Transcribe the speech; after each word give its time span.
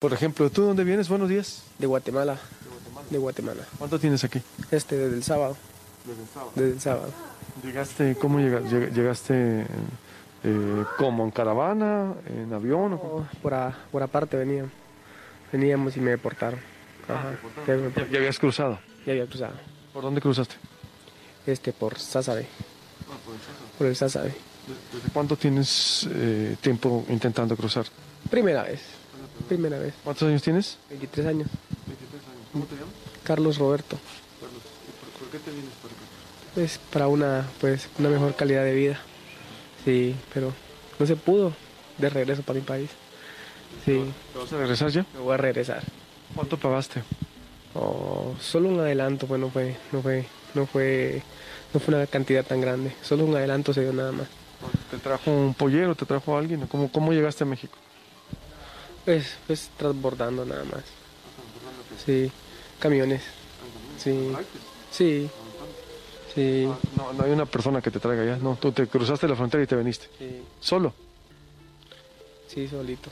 Por 0.00 0.14
ejemplo, 0.14 0.48
¿tú 0.48 0.62
de 0.62 0.68
dónde 0.68 0.82
vienes? 0.84 1.10
Buenos 1.10 1.28
días. 1.28 1.62
De 1.78 1.86
Guatemala. 1.86 2.38
De 3.10 3.18
Guatemala. 3.18 3.60
¿Cuánto 3.78 3.98
tienes 4.00 4.24
aquí? 4.24 4.40
Este, 4.70 4.96
desde 4.96 5.14
el 5.14 5.22
sábado. 5.22 5.58
Desde 6.06 6.22
el 6.22 6.28
sábado. 6.30 6.52
Desde 6.54 6.72
el 6.72 6.80
sábado. 6.80 7.12
¿Llegaste, 7.62 8.16
cómo 8.18 8.38
llega- 8.38 8.60
lleg- 8.62 8.92
llegaste? 8.94 9.66
eh, 10.42 10.84
¿Cómo? 10.96 11.24
¿En 11.24 11.30
caravana? 11.30 12.14
¿En 12.26 12.50
avión? 12.54 12.94
o 12.94 12.98
cómo? 12.98 13.14
Oh, 13.16 13.26
por, 13.42 13.52
a- 13.52 13.76
por 13.92 14.02
aparte 14.02 14.38
veníamos. 14.38 14.72
Veníamos 15.52 15.94
y 15.98 16.00
me 16.00 16.12
deportaron. 16.12 16.60
Ajá. 17.06 17.32
Ya, 17.66 17.74
me- 17.74 17.92
¿Ya, 17.92 18.08
ya 18.10 18.18
habías 18.20 18.38
cruzado? 18.38 18.78
ya 19.04 19.12
había 19.12 19.26
cruzado. 19.26 19.52
¿Por 19.92 20.02
dónde 20.02 20.22
cruzaste? 20.22 20.54
Este, 21.46 21.74
por 21.74 21.98
Sázabe. 21.98 22.46
Por 23.76 23.86
el 23.86 23.94
Sázabe. 23.96 24.34
¿Desde 24.94 25.10
cuánto 25.12 25.36
tienes 25.36 26.08
eh, 26.10 26.56
tiempo 26.62 27.04
intentando 27.10 27.54
cruzar? 27.54 27.84
Primera 28.30 28.62
vez. 28.62 28.80
Primera 29.50 29.80
vez. 29.80 29.94
¿Cuántos 30.04 30.28
años 30.28 30.42
tienes? 30.42 30.78
23 30.90 31.26
años. 31.26 31.48
23 31.88 32.22
años. 32.22 32.46
¿Cómo 32.52 32.66
te 32.66 32.76
llamas? 32.76 32.94
Carlos 33.24 33.58
Roberto. 33.58 33.98
¿Por, 34.38 35.28
qué 35.28 35.40
te 35.40 35.50
vienes 35.50 35.72
por 35.82 35.90
acá? 35.90 36.00
Pues 36.54 36.78
para 36.92 37.08
una, 37.08 37.48
pues, 37.60 37.88
una 37.98 38.10
mejor 38.10 38.36
calidad 38.36 38.62
de 38.62 38.74
vida. 38.74 39.00
Sí, 39.84 40.14
pero 40.32 40.52
no 41.00 41.04
se 41.04 41.16
pudo 41.16 41.52
de 41.98 42.10
regreso 42.10 42.42
para 42.42 42.60
mi 42.60 42.64
país. 42.64 42.90
Sí, 43.84 44.04
¿Te 44.32 44.38
vas 44.38 44.52
a 44.52 44.58
regresar 44.58 44.90
ya? 44.90 45.04
me 45.14 45.18
voy 45.18 45.34
a 45.34 45.38
regresar. 45.38 45.82
¿Cuánto 46.36 46.56
pagaste? 46.56 47.02
Oh, 47.74 48.36
solo 48.40 48.68
un 48.68 48.78
adelanto, 48.78 49.26
pues 49.26 49.40
no 49.40 49.50
fue, 49.50 49.76
no 49.90 50.00
fue, 50.00 50.26
no 50.54 50.64
fue, 50.66 51.24
no 51.74 51.80
fue 51.80 51.92
una 51.96 52.06
cantidad 52.06 52.44
tan 52.46 52.60
grande. 52.60 52.92
Solo 53.02 53.24
un 53.24 53.34
adelanto 53.34 53.74
se 53.74 53.80
dio 53.80 53.92
nada 53.92 54.12
más. 54.12 54.28
¿Te 54.92 54.98
trajo 54.98 55.28
un 55.28 55.54
pollero? 55.54 55.96
¿Te 55.96 56.06
trajo 56.06 56.38
alguien? 56.38 56.68
¿Cómo, 56.68 56.92
cómo 56.92 57.12
llegaste 57.12 57.42
a 57.42 57.48
México? 57.48 57.76
Pues, 59.04 59.36
pues 59.46 59.70
transbordando 59.76 60.44
nada 60.44 60.64
más. 60.64 60.82
Sí, 62.04 62.30
camiones. 62.78 63.22
Sí, 63.98 64.32
sí, 64.90 65.28
sí, 66.34 66.68
No, 66.96 67.12
no 67.12 67.24
hay 67.24 67.32
una 67.32 67.44
persona 67.46 67.80
que 67.82 67.90
te 67.90 67.98
traiga 68.00 68.24
ya. 68.24 68.36
No, 68.36 68.56
tú 68.60 68.72
te 68.72 68.86
cruzaste 68.86 69.28
la 69.28 69.36
frontera 69.36 69.62
y 69.62 69.66
te 69.66 69.76
viniste. 69.76 70.06
sí, 70.18 70.42
¿Solo? 70.60 70.94
sí, 72.48 72.66
solito. 72.68 73.10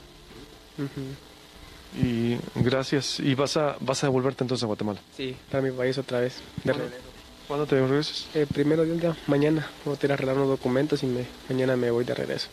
Y 1.95 2.37
gracias. 2.55 3.19
¿Y 3.19 3.35
vas 3.35 3.57
a, 3.57 3.75
vas 3.79 4.03
a 4.03 4.07
devolverte 4.07 4.43
entonces 4.43 4.63
a 4.63 4.67
Guatemala? 4.67 4.99
Sí, 5.15 5.35
para 5.51 5.61
mi 5.63 5.71
país 5.71 5.97
otra 5.97 6.19
vez. 6.21 6.35
De 6.63 6.73
regreso. 6.73 7.03
¿Cuándo 7.47 7.65
te 7.65 7.79
regresas? 7.79 8.27
Eh, 8.35 8.45
primero 8.51 8.83
Dios 8.83 9.01
ya, 9.01 9.17
mañana. 9.27 9.67
Voy 9.85 9.97
a 9.99 10.05
ir 10.05 10.11
a 10.11 10.13
arreglar 10.13 10.35
unos 10.37 10.49
documentos 10.49 11.01
y 11.03 11.07
me, 11.07 11.25
mañana 11.49 11.75
me 11.75 11.89
voy 11.89 12.05
de 12.05 12.13
regreso. 12.13 12.47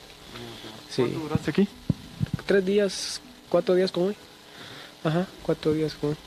Sí. 0.91 1.02
¿Cuánto 1.02 1.18
duraste 1.20 1.50
aquí? 1.50 1.68
Tres 2.46 2.64
días, 2.64 3.20
cuatro 3.48 3.75
días 3.75 3.92
como 3.92 4.06
hoy. 4.06 4.16
Ajá, 5.05 5.27
cuatro 5.42 5.72
días 5.72 5.94
como 5.94 6.12
hoy. 6.12 6.19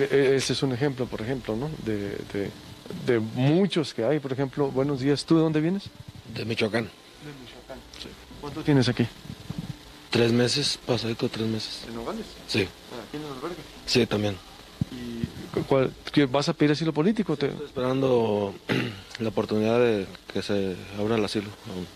E- 0.00 0.36
Ese 0.36 0.52
es 0.52 0.62
un 0.62 0.72
ejemplo, 0.72 1.06
por 1.06 1.20
ejemplo, 1.20 1.56
¿no? 1.56 1.68
De, 1.84 2.16
de, 2.32 2.50
de 3.06 3.18
muchos 3.18 3.92
que 3.94 4.04
hay. 4.04 4.20
Por 4.20 4.32
ejemplo, 4.32 4.70
buenos 4.70 5.00
días. 5.00 5.24
¿Tú 5.24 5.36
de 5.36 5.42
dónde 5.42 5.60
vienes? 5.60 5.84
De 6.34 6.44
Michoacán. 6.44 6.88
¿Cuánto 8.40 8.62
tienes 8.62 8.88
aquí? 8.88 9.06
Tres 10.10 10.32
meses, 10.32 10.78
pasadito 10.86 11.28
tres 11.28 11.46
meses. 11.46 11.84
En 11.88 11.94
Nogales. 11.94 12.26
Sí, 12.48 12.60
Aquí 12.62 13.16
en 13.16 13.22
el 13.24 13.32
albergue. 13.32 13.62
sí, 13.86 14.06
también. 14.06 14.36
¿Y 14.90 15.60
cuál- 15.68 15.92
vas 16.30 16.48
a 16.48 16.52
pedir 16.52 16.72
asilo 16.72 16.92
político? 16.92 17.36
Te- 17.36 17.46
Estoy 17.48 17.66
esperando 17.66 18.54
la 19.20 19.28
oportunidad 19.28 19.78
de 19.78 20.06
que 20.32 20.42
se 20.42 20.76
abra 20.98 21.16
el 21.16 21.24
asilo. 21.24 21.48
aún. 21.74 21.86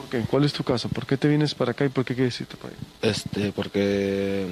¿Por 0.00 0.08
qué? 0.10 0.26
¿Cuál 0.28 0.44
es 0.44 0.52
tu 0.52 0.64
caso? 0.64 0.88
¿Por 0.88 1.06
qué 1.06 1.16
te 1.16 1.28
vienes 1.28 1.54
para 1.54 1.72
acá 1.72 1.84
y 1.84 1.88
por 1.88 2.04
qué 2.04 2.14
quieres 2.14 2.40
irte 2.40 2.56
para 2.56 2.74
allá? 2.74 2.82
Este, 3.02 3.52
porque 3.52 4.46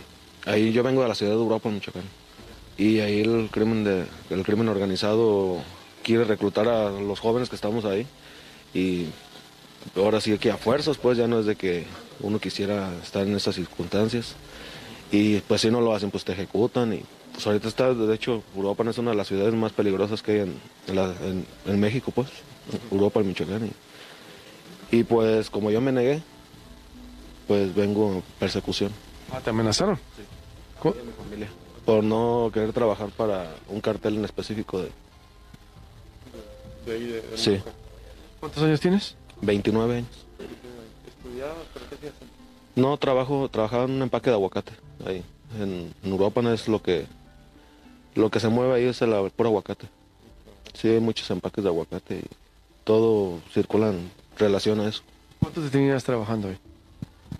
ahí 0.46 0.72
yo 0.72 0.82
vengo 0.82 1.02
de 1.02 1.08
la 1.08 1.14
ciudad 1.14 1.32
de 1.32 1.38
Europa, 1.38 1.68
Michoacán. 1.70 2.02
Y 2.76 3.00
ahí 3.00 3.20
el 3.20 3.48
crimen, 3.50 3.82
de, 3.84 4.04
el 4.30 4.42
crimen 4.44 4.68
organizado 4.68 5.58
quiere 6.04 6.24
reclutar 6.24 6.68
a 6.68 6.90
los 6.90 7.18
jóvenes 7.20 7.48
que 7.48 7.56
estamos 7.56 7.84
ahí. 7.84 8.06
Y 8.74 9.06
ahora 9.96 10.20
sí 10.20 10.36
que 10.38 10.50
a 10.50 10.56
fuerzas, 10.56 10.96
pues 10.98 11.18
ya 11.18 11.26
no 11.26 11.40
es 11.40 11.46
de 11.46 11.56
que 11.56 11.86
uno 12.20 12.38
quisiera 12.38 12.92
estar 13.02 13.26
en 13.26 13.34
esas 13.34 13.54
circunstancias. 13.56 14.34
Y 15.10 15.38
pues 15.40 15.62
si 15.62 15.70
no 15.70 15.80
lo 15.80 15.94
hacen, 15.94 16.10
pues 16.10 16.24
te 16.24 16.32
ejecutan. 16.32 16.92
Y 16.92 17.02
pues 17.32 17.46
ahorita 17.46 17.66
está, 17.68 17.94
de 17.94 18.14
hecho, 18.14 18.42
Europa 18.54 18.84
es 18.88 18.98
una 18.98 19.10
de 19.10 19.16
las 19.16 19.26
ciudades 19.28 19.54
más 19.54 19.72
peligrosas 19.72 20.22
que 20.22 20.32
hay 20.32 20.38
en, 20.40 20.54
en 20.86 20.96
la- 20.96 21.14
en- 21.22 21.46
en 21.66 21.80
México, 21.80 22.12
pues. 22.14 22.28
Europa, 22.92 23.20
Michoacán. 23.20 23.66
Y, 23.66 23.70
y 24.90 25.04
pues 25.04 25.50
como 25.50 25.70
yo 25.70 25.80
me 25.80 25.92
negué, 25.92 26.22
pues 27.46 27.74
vengo 27.74 28.12
en 28.14 28.22
persecución. 28.38 28.92
Ah, 29.32 29.40
¿te 29.40 29.50
amenazaron? 29.50 29.98
¿Cu- 30.80 30.92
de 30.94 31.02
mi 31.02 31.12
familia. 31.12 31.48
Por 31.84 32.04
no 32.04 32.50
querer 32.52 32.72
trabajar 32.72 33.08
para 33.10 33.54
un 33.68 33.80
cartel 33.80 34.16
en 34.16 34.24
específico 34.24 34.80
de 34.82 34.90
sí. 37.36 37.60
¿Cuántos 38.40 38.62
años 38.62 38.80
tienes? 38.80 39.14
29 39.42 39.96
años. 39.98 40.08
No 42.76 42.96
trabajo 42.96 43.48
trabajaba 43.48 43.84
en 43.84 43.92
un 43.92 44.02
empaque 44.02 44.30
de 44.30 44.34
aguacate 44.36 44.72
ahí 45.06 45.24
en, 45.58 45.92
en 46.02 46.10
Europa 46.10 46.42
no 46.42 46.52
es 46.52 46.68
lo 46.68 46.80
que 46.82 47.06
lo 48.14 48.30
que 48.30 48.40
se 48.40 48.48
mueve 48.48 48.74
ahí 48.74 48.84
es 48.84 49.00
el 49.02 49.10
puro 49.30 49.48
aguacate. 49.48 49.88
Sí 50.74 50.88
hay 50.88 51.00
muchos 51.00 51.30
empaques 51.30 51.62
de 51.64 51.70
aguacate 51.70 52.16
y 52.18 52.24
todo 52.84 53.40
circula 53.52 53.88
en 53.90 54.10
relación 54.38 54.80
a 54.80 54.88
eso 54.88 55.02
¿Cuánto 55.40 55.60
te 55.62 55.70
tenías 55.70 56.02
trabajando 56.04 56.48
ahí? 56.48 56.58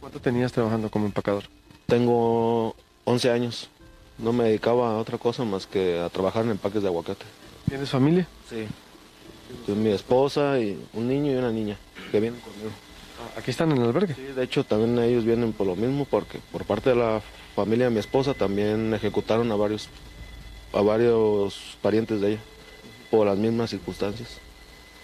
¿Cuánto 0.01 0.21
tenías 0.21 0.53
trabajando 0.53 0.91
como 0.91 1.07
empacador? 1.07 1.45
tengo 1.87 2.75
11 3.05 3.31
años 3.31 3.69
no 4.19 4.33
me 4.33 4.45
dedicaba 4.45 4.91
a 4.93 4.99
otra 4.99 5.17
cosa 5.19 5.45
más 5.45 5.67
que 5.67 5.99
a 6.01 6.09
trabajar 6.09 6.45
en 6.45 6.51
empaques 6.53 6.83
de 6.83 6.89
aguacate 6.89 7.25
¿Tienes 7.69 7.91
familia? 7.91 8.27
Sí. 8.49 8.67
mi 9.73 9.91
esposa 9.91 10.59
y 10.59 10.79
un 10.95 11.07
niño 11.09 11.33
y 11.33 11.37
una 11.37 11.53
niña 11.53 11.77
que 12.11 12.19
vienen 12.21 12.41
conmigo. 12.41 12.71
Ah, 13.21 13.39
Aquí 13.41 13.51
están 13.51 13.71
en 13.73 13.79
el 13.79 13.85
albergue. 13.89 14.15
Sí, 14.15 14.23
de 14.23 14.43
hecho 14.43 14.65
también 14.65 14.99
ellos 14.99 15.25
vienen 15.25 15.53
por 15.53 15.67
lo 15.67 15.77
mismo 15.77 16.07
porque 16.07 16.39
por 16.51 16.65
parte 16.65 16.91
de 16.91 16.97
la 16.97 17.21
familia 17.55 17.87
de 17.87 17.91
mi 17.91 17.99
esposa 17.99 18.33
también 18.33 18.95
ejecutaron 18.95 19.53
a 19.53 19.57
varios 19.57 19.89
a 20.73 20.81
varios 20.81 21.77
parientes 21.83 22.21
de 22.23 22.33
ella 22.33 22.41
por 23.11 23.27
las 23.27 23.37
mismas 23.37 23.71
circunstancias. 23.71 24.39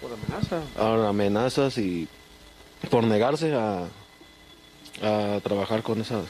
¿Por 0.05 0.13
amenaza? 0.13 0.61
Ahora 0.77 1.09
amenazas 1.09 1.79
y 1.79 2.07
por 2.91 3.03
negarse 3.05 3.55
a, 3.55 3.85
a 5.01 5.39
trabajar 5.41 5.81
con 5.81 5.99
esa 5.99 6.21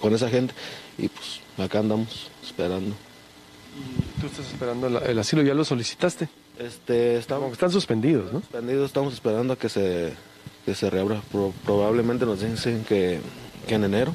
con 0.00 0.12
esa 0.16 0.28
gente 0.28 0.52
y 0.98 1.06
pues 1.06 1.40
acá 1.58 1.78
andamos 1.78 2.28
esperando. 2.42 2.96
¿Y 3.78 4.20
tú 4.20 4.26
estás 4.26 4.46
esperando 4.50 4.88
el, 4.88 4.96
el 4.96 5.18
asilo? 5.20 5.42
¿Ya 5.42 5.54
lo 5.54 5.64
solicitaste? 5.64 6.28
Este 6.58 7.18
estamos 7.18 7.52
están 7.52 7.70
suspendidos, 7.70 8.32
¿no? 8.32 8.40
suspendidos, 8.40 8.86
estamos 8.86 9.14
esperando 9.14 9.52
a 9.52 9.56
que 9.56 9.68
se, 9.68 10.12
que 10.66 10.74
se 10.74 10.90
reabra. 10.90 11.22
Pro- 11.30 11.54
probablemente 11.64 12.26
nos 12.26 12.40
dicen 12.40 12.82
que, 12.84 13.20
que 13.68 13.74
en 13.76 13.84
enero 13.84 14.12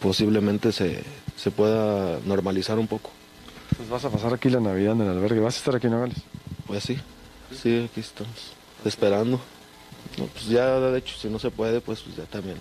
posiblemente 0.00 0.72
se, 0.72 1.04
se 1.36 1.52
pueda 1.52 2.18
normalizar 2.24 2.80
un 2.80 2.88
poco. 2.88 3.10
Pues 3.76 3.88
vas 3.88 4.04
a 4.04 4.10
pasar 4.10 4.34
aquí 4.34 4.50
la 4.50 4.58
Navidad 4.58 4.94
en 4.94 5.02
el 5.02 5.08
albergue. 5.10 5.38
¿Vas 5.38 5.54
a 5.54 5.58
estar 5.58 5.76
aquí 5.76 5.86
en 5.86 5.92
Nogales? 5.92 6.18
Pues 6.66 6.82
sí, 6.82 6.98
sí, 7.56 7.88
aquí 7.90 8.00
estamos 8.00 8.52
esperando. 8.84 9.40
No, 10.16 10.26
pues 10.26 10.46
ya 10.46 10.78
de 10.80 10.98
hecho, 10.98 11.16
si 11.16 11.28
no 11.28 11.38
se 11.38 11.50
puede, 11.50 11.80
pues, 11.80 12.00
pues 12.00 12.16
ya 12.16 12.24
también 12.24 12.56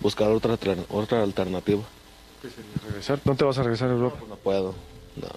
buscar 0.00 0.30
otra, 0.30 0.58
tra- 0.58 0.84
otra 0.88 1.22
alternativa. 1.22 1.82
¿Regresar? 2.86 3.20
¿No 3.24 3.34
te 3.36 3.44
vas 3.44 3.58
a 3.58 3.62
regresar 3.62 3.88
a 3.90 3.92
Europa? 3.92 4.18
No 4.28 4.36
puedo, 4.36 4.74
no, 5.16 5.28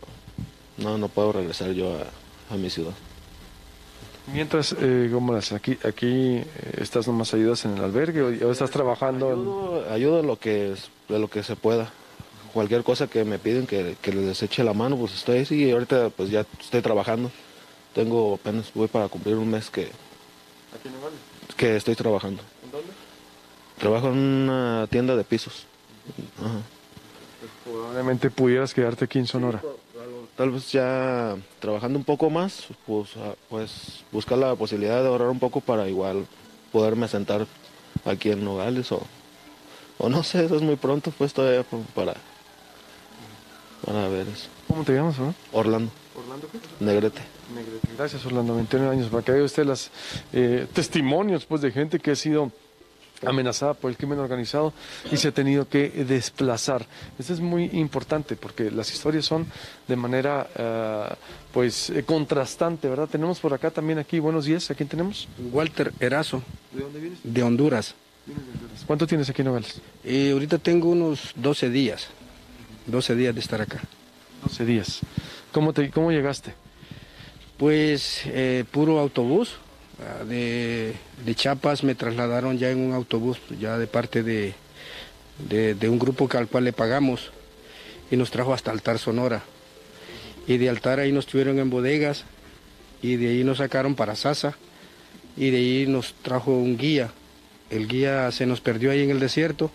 no, 0.77 0.97
no 0.97 1.07
puedo 1.09 1.33
regresar 1.33 1.71
yo 1.71 1.97
a, 1.97 2.53
a 2.53 2.57
mi 2.57 2.69
ciudad. 2.69 2.93
Mientras, 4.33 4.73
eh, 4.79 5.09
¿cómo 5.11 5.33
las 5.33 5.51
aquí, 5.51 5.77
aquí 5.83 6.37
eh, 6.37 6.45
estás 6.77 7.07
nomás 7.07 7.33
ayudas 7.33 7.65
en 7.65 7.77
el 7.77 7.83
albergue 7.83 8.21
o, 8.21 8.47
o 8.47 8.51
estás 8.51 8.71
trabajando? 8.71 9.31
en- 9.85 9.91
Ayudo, 9.93 10.21
en 10.21 10.27
lo 10.27 10.37
que 10.39 10.75
de 11.09 11.19
lo 11.19 11.27
que 11.29 11.43
se 11.43 11.55
pueda. 11.57 11.91
Cualquier 12.53 12.83
cosa 12.83 13.07
que 13.07 13.25
me 13.25 13.37
piden 13.37 13.67
que, 13.67 13.97
que 14.01 14.13
les 14.13 14.41
eche 14.41 14.63
la 14.63 14.73
mano, 14.73 14.95
pues 14.95 15.13
estoy 15.13 15.39
así 15.39 15.65
y 15.65 15.71
ahorita 15.71 16.09
pues 16.11 16.29
ya 16.29 16.45
estoy 16.61 16.81
trabajando. 16.81 17.31
Tengo 17.93 18.35
apenas 18.35 18.71
voy 18.73 18.87
para 18.87 19.07
cumplir 19.07 19.35
un 19.35 19.49
mes 19.49 19.69
que, 19.69 19.83
Aquí 19.83 20.87
en 20.87 20.93
Nogales. 20.95 21.19
que 21.55 21.75
estoy 21.75 21.95
trabajando. 21.95 22.41
¿En 22.63 22.71
dónde? 22.71 22.87
Trabajo 23.77 24.07
en 24.07 24.17
una 24.17 24.87
tienda 24.89 25.15
de 25.15 25.23
pisos. 25.23 25.65
Ajá. 26.39 26.61
Probablemente 27.65 28.29
pudieras 28.29 28.73
quedarte 28.73 29.05
aquí 29.05 29.19
en 29.19 29.27
Sonora. 29.27 29.61
Tal 30.35 30.49
vez 30.49 30.71
ya 30.71 31.35
trabajando 31.59 31.99
un 31.99 32.05
poco 32.05 32.29
más, 32.31 32.65
pues, 32.87 33.09
pues 33.49 34.03
buscar 34.11 34.37
la 34.39 34.55
posibilidad 34.55 35.01
de 35.01 35.07
ahorrar 35.07 35.29
un 35.29 35.39
poco 35.39 35.61
para 35.61 35.87
igual 35.87 36.25
poderme 36.71 37.07
sentar 37.07 37.45
aquí 38.05 38.31
en 38.31 38.43
Nogales 38.43 38.91
o, 38.91 39.01
o 39.99 40.09
no 40.09 40.23
sé, 40.23 40.45
eso 40.45 40.55
es 40.55 40.61
muy 40.63 40.75
pronto 40.75 41.11
pues 41.15 41.33
todavía 41.33 41.63
para, 41.93 42.15
para 43.85 44.07
ver 44.07 44.27
eso. 44.27 44.47
¿Cómo 44.67 44.83
te 44.83 44.93
llamas, 44.93 45.19
no? 45.19 45.35
Orlando, 45.51 45.91
Orlando. 46.15 46.47
Negrete. 46.79 47.21
Gracias, 47.97 48.25
Orlando. 48.25 48.55
29 48.55 48.95
años. 48.95 49.09
Para 49.09 49.23
que 49.23 49.31
vea 49.31 49.43
usted 49.43 49.65
los 49.65 49.91
testimonios 50.73 51.45
pues, 51.45 51.61
de 51.61 51.71
gente 51.71 51.99
que 51.99 52.11
ha 52.11 52.15
sido 52.15 52.51
amenazada 53.25 53.73
por 53.73 53.89
el 53.89 53.97
crimen 53.97 54.19
organizado 54.19 54.73
y 55.11 55.17
se 55.17 55.29
ha 55.29 55.31
tenido 55.31 55.67
que 55.67 55.89
desplazar. 55.89 56.85
Esto 57.17 57.33
es 57.33 57.39
muy 57.39 57.65
importante 57.73 58.35
porque 58.35 58.71
las 58.71 58.91
historias 58.91 59.25
son 59.25 59.45
de 59.87 59.95
manera 59.95 60.47
eh, 60.55 61.15
pues 61.51 61.89
eh, 61.89 62.03
contrastante, 62.03 62.89
¿verdad? 62.89 63.07
Tenemos 63.09 63.39
por 63.39 63.53
acá 63.53 63.71
también 63.71 63.99
aquí, 63.99 64.19
buenos 64.19 64.45
días, 64.45 64.69
¿a 64.71 64.75
quién 64.75 64.89
tenemos? 64.89 65.27
Walter 65.51 65.93
Erazo, 65.99 66.41
¿De 66.71 66.81
dónde 66.81 66.99
vienes? 66.99 67.19
de 67.23 67.43
Honduras. 67.43 67.95
¿Cuánto 68.87 69.05
tienes 69.05 69.29
aquí 69.29 69.41
en 69.41 69.47
Nogales? 69.47 69.81
Y 70.03 70.31
ahorita 70.31 70.57
tengo 70.57 70.89
unos 70.89 71.33
12 71.35 71.69
días, 71.69 72.07
12 72.87 73.15
días 73.15 73.35
de 73.35 73.41
estar 73.41 73.61
acá. 73.61 73.81
12 74.43 74.65
días. 74.65 74.99
¿Cómo, 75.53 75.71
te, 75.71 75.91
cómo 75.91 76.11
llegaste? 76.11 76.55
Pues 77.57 78.23
eh, 78.25 78.65
puro 78.71 78.99
autobús. 78.99 79.57
ah, 80.01 80.23
De, 80.23 80.93
de 81.23 81.35
Chiapas 81.35 81.83
me 81.83 81.93
trasladaron 81.93 82.57
ya 82.57 82.71
en 82.71 82.79
un 82.79 82.93
autobús, 82.93 83.37
ya 83.59 83.77
de 83.77 83.85
parte 83.85 84.23
de, 84.23 84.55
de, 85.47 85.89
un 85.89 85.99
grupo 85.99 86.27
al 86.35 86.47
cual 86.47 86.63
le 86.63 86.73
pagamos 86.73 87.31
y 88.09 88.17
nos 88.17 88.31
trajo 88.31 88.51
hasta 88.51 88.71
Altar 88.71 88.97
Sonora. 88.97 89.43
Y 90.47 90.57
de 90.57 90.69
Altar 90.69 90.99
ahí 90.99 91.11
nos 91.11 91.27
tuvieron 91.27 91.59
en 91.59 91.69
bodegas 91.69 92.25
y 93.03 93.17
de 93.17 93.29
ahí 93.29 93.43
nos 93.43 93.59
sacaron 93.59 93.93
para 93.93 94.15
Sasa 94.15 94.57
y 95.37 95.51
de 95.51 95.57
ahí 95.57 95.85
nos 95.87 96.15
trajo 96.15 96.51
un 96.51 96.77
guía. 96.77 97.11
El 97.69 97.87
guía 97.87 98.31
se 98.31 98.47
nos 98.47 98.59
perdió 98.59 98.89
ahí 98.89 99.03
en 99.03 99.11
el 99.11 99.19
desierto 99.19 99.69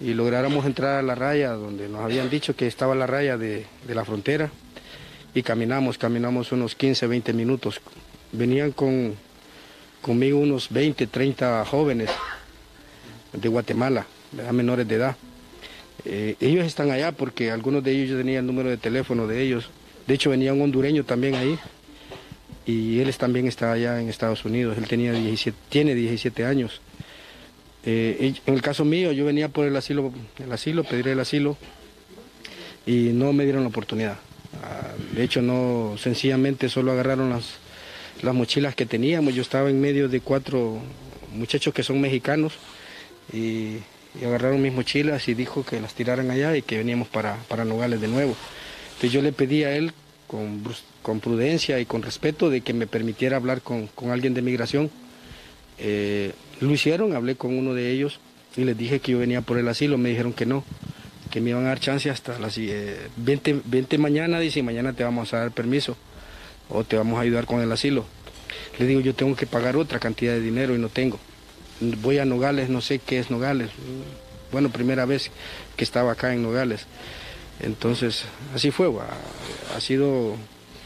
y 0.00 0.12
lográramos 0.12 0.66
entrar 0.66 0.98
a 0.98 1.02
la 1.02 1.14
raya 1.14 1.52
donde 1.52 1.88
nos 1.88 2.02
habían 2.02 2.28
dicho 2.28 2.54
que 2.54 2.66
estaba 2.66 2.94
la 2.94 3.06
raya 3.06 3.38
de, 3.38 3.64
de 3.86 3.94
la 3.94 4.04
frontera 4.04 4.50
y 5.34 5.42
caminamos, 5.42 5.98
caminamos 5.98 6.52
unos 6.52 6.74
15, 6.74 7.06
20 7.06 7.32
minutos. 7.32 7.80
Venían 8.32 8.72
con, 8.72 9.14
conmigo 10.00 10.38
unos 10.38 10.68
20, 10.70 11.06
30 11.06 11.64
jóvenes 11.64 12.10
de 13.32 13.48
Guatemala, 13.48 14.06
¿verdad? 14.32 14.52
menores 14.52 14.88
de 14.88 14.94
edad. 14.94 15.16
Eh, 16.04 16.36
ellos 16.40 16.66
están 16.66 16.90
allá 16.90 17.12
porque 17.12 17.50
algunos 17.50 17.84
de 17.84 17.92
ellos 17.92 18.10
yo 18.10 18.16
tenía 18.18 18.40
el 18.40 18.46
número 18.46 18.68
de 18.68 18.76
teléfono 18.76 19.26
de 19.26 19.42
ellos. 19.42 19.70
De 20.06 20.14
hecho 20.14 20.30
venía 20.30 20.52
un 20.52 20.62
hondureño 20.62 21.04
también 21.04 21.34
ahí 21.36 21.58
y 22.66 23.00
él 23.00 23.14
también 23.16 23.46
está 23.46 23.72
allá 23.72 24.00
en 24.00 24.08
Estados 24.08 24.44
Unidos. 24.44 24.76
Él 24.76 24.86
tenía 24.86 25.12
17, 25.12 25.56
tiene 25.68 25.94
17 25.94 26.44
años. 26.44 26.80
Eh, 27.84 28.34
en 28.46 28.54
el 28.54 28.62
caso 28.62 28.84
mío, 28.84 29.12
yo 29.12 29.24
venía 29.24 29.48
por 29.48 29.66
el 29.66 29.74
asilo, 29.76 30.12
el 30.38 30.52
asilo, 30.52 30.84
pedir 30.84 31.08
el 31.08 31.20
asilo 31.20 31.56
y 32.86 33.10
no 33.12 33.32
me 33.32 33.44
dieron 33.44 33.62
la 33.62 33.68
oportunidad. 33.68 34.18
De 35.12 35.22
hecho, 35.22 35.42
no, 35.42 35.96
sencillamente 35.98 36.68
solo 36.68 36.92
agarraron 36.92 37.30
las, 37.30 37.44
las 38.22 38.34
mochilas 38.34 38.74
que 38.74 38.86
teníamos. 38.86 39.34
Yo 39.34 39.42
estaba 39.42 39.70
en 39.70 39.80
medio 39.80 40.08
de 40.08 40.20
cuatro 40.20 40.80
muchachos 41.34 41.72
que 41.74 41.82
son 41.82 42.00
mexicanos 42.00 42.54
y, 43.32 43.78
agarraron 44.22 44.60
mis 44.60 44.74
mochilas 44.74 45.26
y 45.28 45.34
dijo 45.34 45.64
que 45.64 45.80
las 45.80 45.94
tiraran 45.94 46.30
allá 46.30 46.54
y 46.54 46.60
que 46.60 46.76
veníamos 46.76 47.08
para, 47.08 47.36
para 47.48 47.64
Nogales 47.64 48.00
de 48.00 48.08
nuevo. 48.08 48.36
Entonces 48.88 49.12
yo 49.12 49.22
le 49.22 49.32
pedí 49.32 49.64
a 49.64 49.74
él 49.74 49.92
con, 50.26 50.62
con 51.00 51.20
prudencia 51.20 51.80
y 51.80 51.86
con 51.86 52.02
respeto 52.02 52.50
de 52.50 52.60
que 52.60 52.74
me 52.74 52.86
permitiera 52.86 53.36
hablar 53.36 53.62
con, 53.62 53.86
con 53.86 54.10
alguien 54.10 54.34
de 54.34 54.42
migración. 54.42 54.90
Eh, 55.78 56.32
lo 56.60 56.70
hicieron, 56.70 57.14
hablé 57.14 57.36
con 57.36 57.56
uno 57.56 57.72
de 57.72 57.90
ellos 57.90 58.20
y 58.56 58.64
les 58.64 58.76
dije 58.76 59.00
que 59.00 59.12
yo 59.12 59.18
venía 59.18 59.40
por 59.40 59.58
el 59.58 59.66
asilo, 59.68 59.96
me 59.96 60.10
dijeron 60.10 60.32
que 60.32 60.46
no, 60.46 60.62
que 61.32 61.40
me 61.40 61.50
iban 61.50 61.64
a 61.64 61.70
dar 61.70 61.80
chance 61.80 62.08
hasta 62.10 62.38
las 62.38 62.56
eh, 62.58 63.08
20, 63.16 63.62
20 63.64 63.98
mañana, 63.98 64.38
dice, 64.38 64.62
mañana 64.62 64.92
te 64.92 65.02
vamos 65.02 65.32
a 65.34 65.38
dar 65.38 65.50
permiso 65.50 65.96
o 66.68 66.84
te 66.84 66.96
vamos 66.96 67.18
a 67.18 67.22
ayudar 67.22 67.46
con 67.46 67.60
el 67.60 67.72
asilo. 67.72 68.04
Le 68.78 68.86
digo, 68.86 69.00
yo 69.00 69.14
tengo 69.14 69.34
que 69.34 69.46
pagar 69.46 69.76
otra 69.76 69.98
cantidad 69.98 70.34
de 70.34 70.40
dinero 70.40 70.74
y 70.74 70.78
no 70.78 70.88
tengo. 70.90 71.18
Voy 71.80 72.18
a 72.18 72.24
Nogales, 72.24 72.68
no 72.68 72.80
sé 72.80 72.98
qué 73.00 73.18
es 73.18 73.30
Nogales. 73.30 73.70
Bueno, 74.52 74.68
primera 74.70 75.06
vez 75.06 75.30
que 75.76 75.84
estaba 75.84 76.12
acá 76.12 76.32
en 76.34 76.42
Nogales. 76.42 76.86
Entonces, 77.60 78.24
así 78.54 78.70
fue, 78.70 78.88
ha, 78.88 79.76
ha 79.76 79.80
sido 79.80 80.36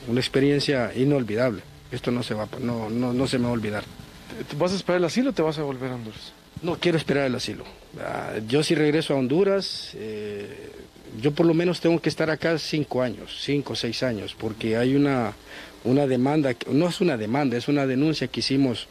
una 0.09 0.21
experiencia 0.21 0.93
inolvidable. 0.95 1.63
Esto 1.91 2.11
no 2.13 2.23
se 2.23 2.35
va, 2.35 2.49
no, 2.61 2.89
no, 2.89 3.13
no 3.13 3.27
se 3.27 3.39
me 3.39 3.45
va 3.45 3.51
a 3.51 3.55
olvidar. 3.55 3.85
¿Te- 4.49 4.57
¿Vas 4.57 4.73
a 4.73 4.77
esperar 4.77 4.99
el 4.99 5.05
asilo 5.05 5.31
o 5.31 5.33
te 5.33 5.43
vas 5.43 5.59
a 5.59 5.63
volver 5.63 5.91
a 5.91 5.95
Honduras? 5.97 6.33
No 6.63 6.77
quiero 6.77 6.99
esperar 6.99 7.27
el 7.27 7.35
asilo. 7.35 7.65
Ah, 8.01 8.35
Yo 8.49 8.63
si 8.63 8.75
regreso 8.75 9.15
a 9.15 9.19
Honduras, 9.19 9.93
eh, 9.95 10.71
yo 11.21 11.33
por 11.33 11.47
lo 11.47 11.55
menos 11.55 11.81
tengo 11.81 12.01
que 12.01 12.09
estar 12.09 12.31
acá 12.31 12.59
cinco 12.59 13.03
años, 13.03 13.39
cinco 13.41 13.75
o 13.75 13.77
seis 13.77 14.03
años, 14.03 14.35
porque 14.39 14.77
hay 14.77 14.97
una, 14.97 15.35
una 15.85 16.07
demanda, 16.07 16.55
no 16.71 16.89
es 16.89 17.01
una 17.01 17.17
demanda, 17.17 17.57
es 17.57 17.69
una 17.69 17.87
denuncia 17.87 18.29
que 18.29 18.41
hicimos 18.41 18.89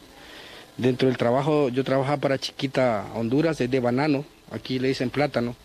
dentro 0.76 1.08
del 1.08 1.16
trabajo. 1.16 1.68
Yo 1.68 1.84
trabajaba 1.84 2.16
para 2.18 2.38
Chiquita 2.38 3.06
Honduras, 3.14 3.58
desde 3.58 3.80
Banano, 3.80 4.24
aquí 4.50 4.78
le 4.78 4.88
dicen 4.88 5.10
plátano. 5.10 5.56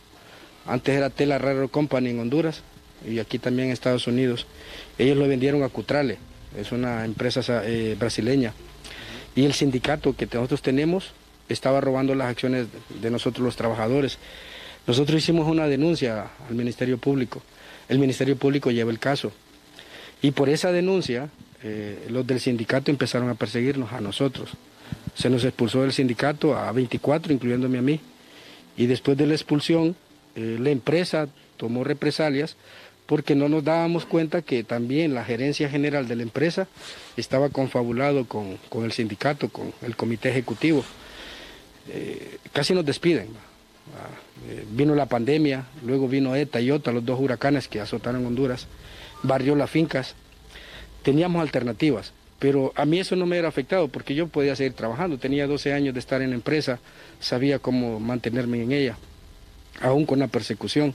Antes 0.66 0.96
era 0.96 1.10
Tela 1.10 1.38
Raro 1.40 1.70
Company 1.70 2.10
en 2.12 2.20
Honduras 2.20 2.62
y 3.08 3.18
aquí 3.20 3.40
también 3.40 3.68
en 3.70 3.74
Estados 3.74 4.06
Unidos. 4.08 4.46
Ellos 4.98 5.18
lo 5.18 5.28
vendieron 5.28 5.64
a 5.64 5.70
Cutrale, 5.70 6.18
es 6.58 6.72
una 6.72 7.06
empresa 7.06 7.42
eh, 7.66 7.96
brasileña. 7.98 8.54
Y 9.36 9.46
el 9.46 9.54
sindicato 9.54 10.16
que 10.16 10.26
nosotros 10.26 10.62
tenemos 10.62 11.14
estaba 11.50 11.82
robando 11.82 12.16
las 12.16 12.30
acciones 12.30 12.68
de 13.02 13.12
nosotros 13.12 13.46
los 13.46 13.56
trabajadores. 13.56 14.18
Nosotros 14.88 15.18
hicimos 15.18 15.48
una 15.48 15.68
denuncia 15.68 16.28
al 16.48 16.56
Ministerio 16.56 16.98
Público. 16.98 17.42
El 17.88 18.00
Ministerio 18.00 18.36
Público 18.36 18.72
lleva 18.72 18.92
el 18.92 19.00
caso. 19.00 19.32
Y 20.22 20.32
por 20.32 20.50
esa 20.50 20.72
denuncia, 20.72 21.30
eh, 21.64 22.08
los 22.10 22.26
del 22.26 22.40
sindicato 22.40 22.92
empezaron 22.92 23.30
a 23.30 23.36
perseguirnos 23.36 23.92
a 23.94 24.02
nosotros. 24.02 24.52
Se 25.16 25.30
nos 25.30 25.44
expulsó 25.44 25.82
del 25.82 25.94
sindicato 25.94 26.56
a 26.58 26.72
24, 26.72 27.34
incluyéndome 27.34 27.78
a 27.78 27.82
mí. 27.82 28.00
Y 28.78 28.88
después 28.88 29.18
de 29.18 29.28
la 29.28 29.34
expulsión, 29.34 29.96
eh, 30.36 30.58
la 30.60 30.70
empresa 30.70 31.28
tomó 31.58 31.84
represalias 31.84 32.56
porque 33.06 33.36
no 33.36 33.50
nos 33.50 33.64
dábamos 33.64 34.06
cuenta 34.06 34.42
que 34.42 34.64
también 34.64 35.14
la 35.14 35.26
gerencia 35.26 35.70
general 35.70 36.08
de 36.08 36.16
la 36.16 36.24
empresa 36.24 36.68
estaba 37.18 37.50
confabulado 37.50 38.26
con, 38.26 38.58
con 38.70 38.86
el 38.86 38.94
sindicato, 38.94 39.50
con 39.50 39.74
el 39.82 39.96
comité 39.96 40.30
ejecutivo. 40.30 40.84
Eh, 41.90 42.38
casi 42.54 42.74
nos 42.74 42.86
despiden. 42.86 43.30
Ah, 43.98 44.10
eh, 44.48 44.66
vino 44.72 44.96
la 44.96 45.08
pandemia, 45.08 45.66
luego 45.86 46.08
vino 46.08 46.36
ETA 46.36 46.62
y 46.62 46.72
OTA, 46.72 46.92
los 46.92 47.06
dos 47.06 47.20
huracanes 47.20 47.68
que 47.68 47.82
azotaron 47.82 48.26
Honduras, 48.26 48.68
barrió 49.24 49.56
las 49.56 49.70
fincas. 49.70 50.16
Teníamos 51.04 51.42
alternativas, 51.42 52.14
pero 52.40 52.72
a 52.76 52.86
mí 52.86 53.00
eso 53.00 53.16
no 53.16 53.26
me 53.26 53.38
era 53.38 53.48
afectado 53.48 53.88
porque 53.88 54.16
yo 54.16 54.28
podía 54.28 54.56
seguir 54.56 54.74
trabajando. 54.74 55.18
Tenía 55.18 55.48
12 55.48 55.74
años 55.74 55.94
de 55.94 56.00
estar 56.00 56.22
en 56.22 56.30
la 56.30 56.36
empresa, 56.36 56.80
sabía 57.20 57.60
cómo 57.60 58.00
mantenerme 58.00 58.62
en 58.62 58.72
ella, 58.72 58.98
aún 59.82 60.06
con 60.06 60.20
la 60.20 60.28
persecución. 60.28 60.94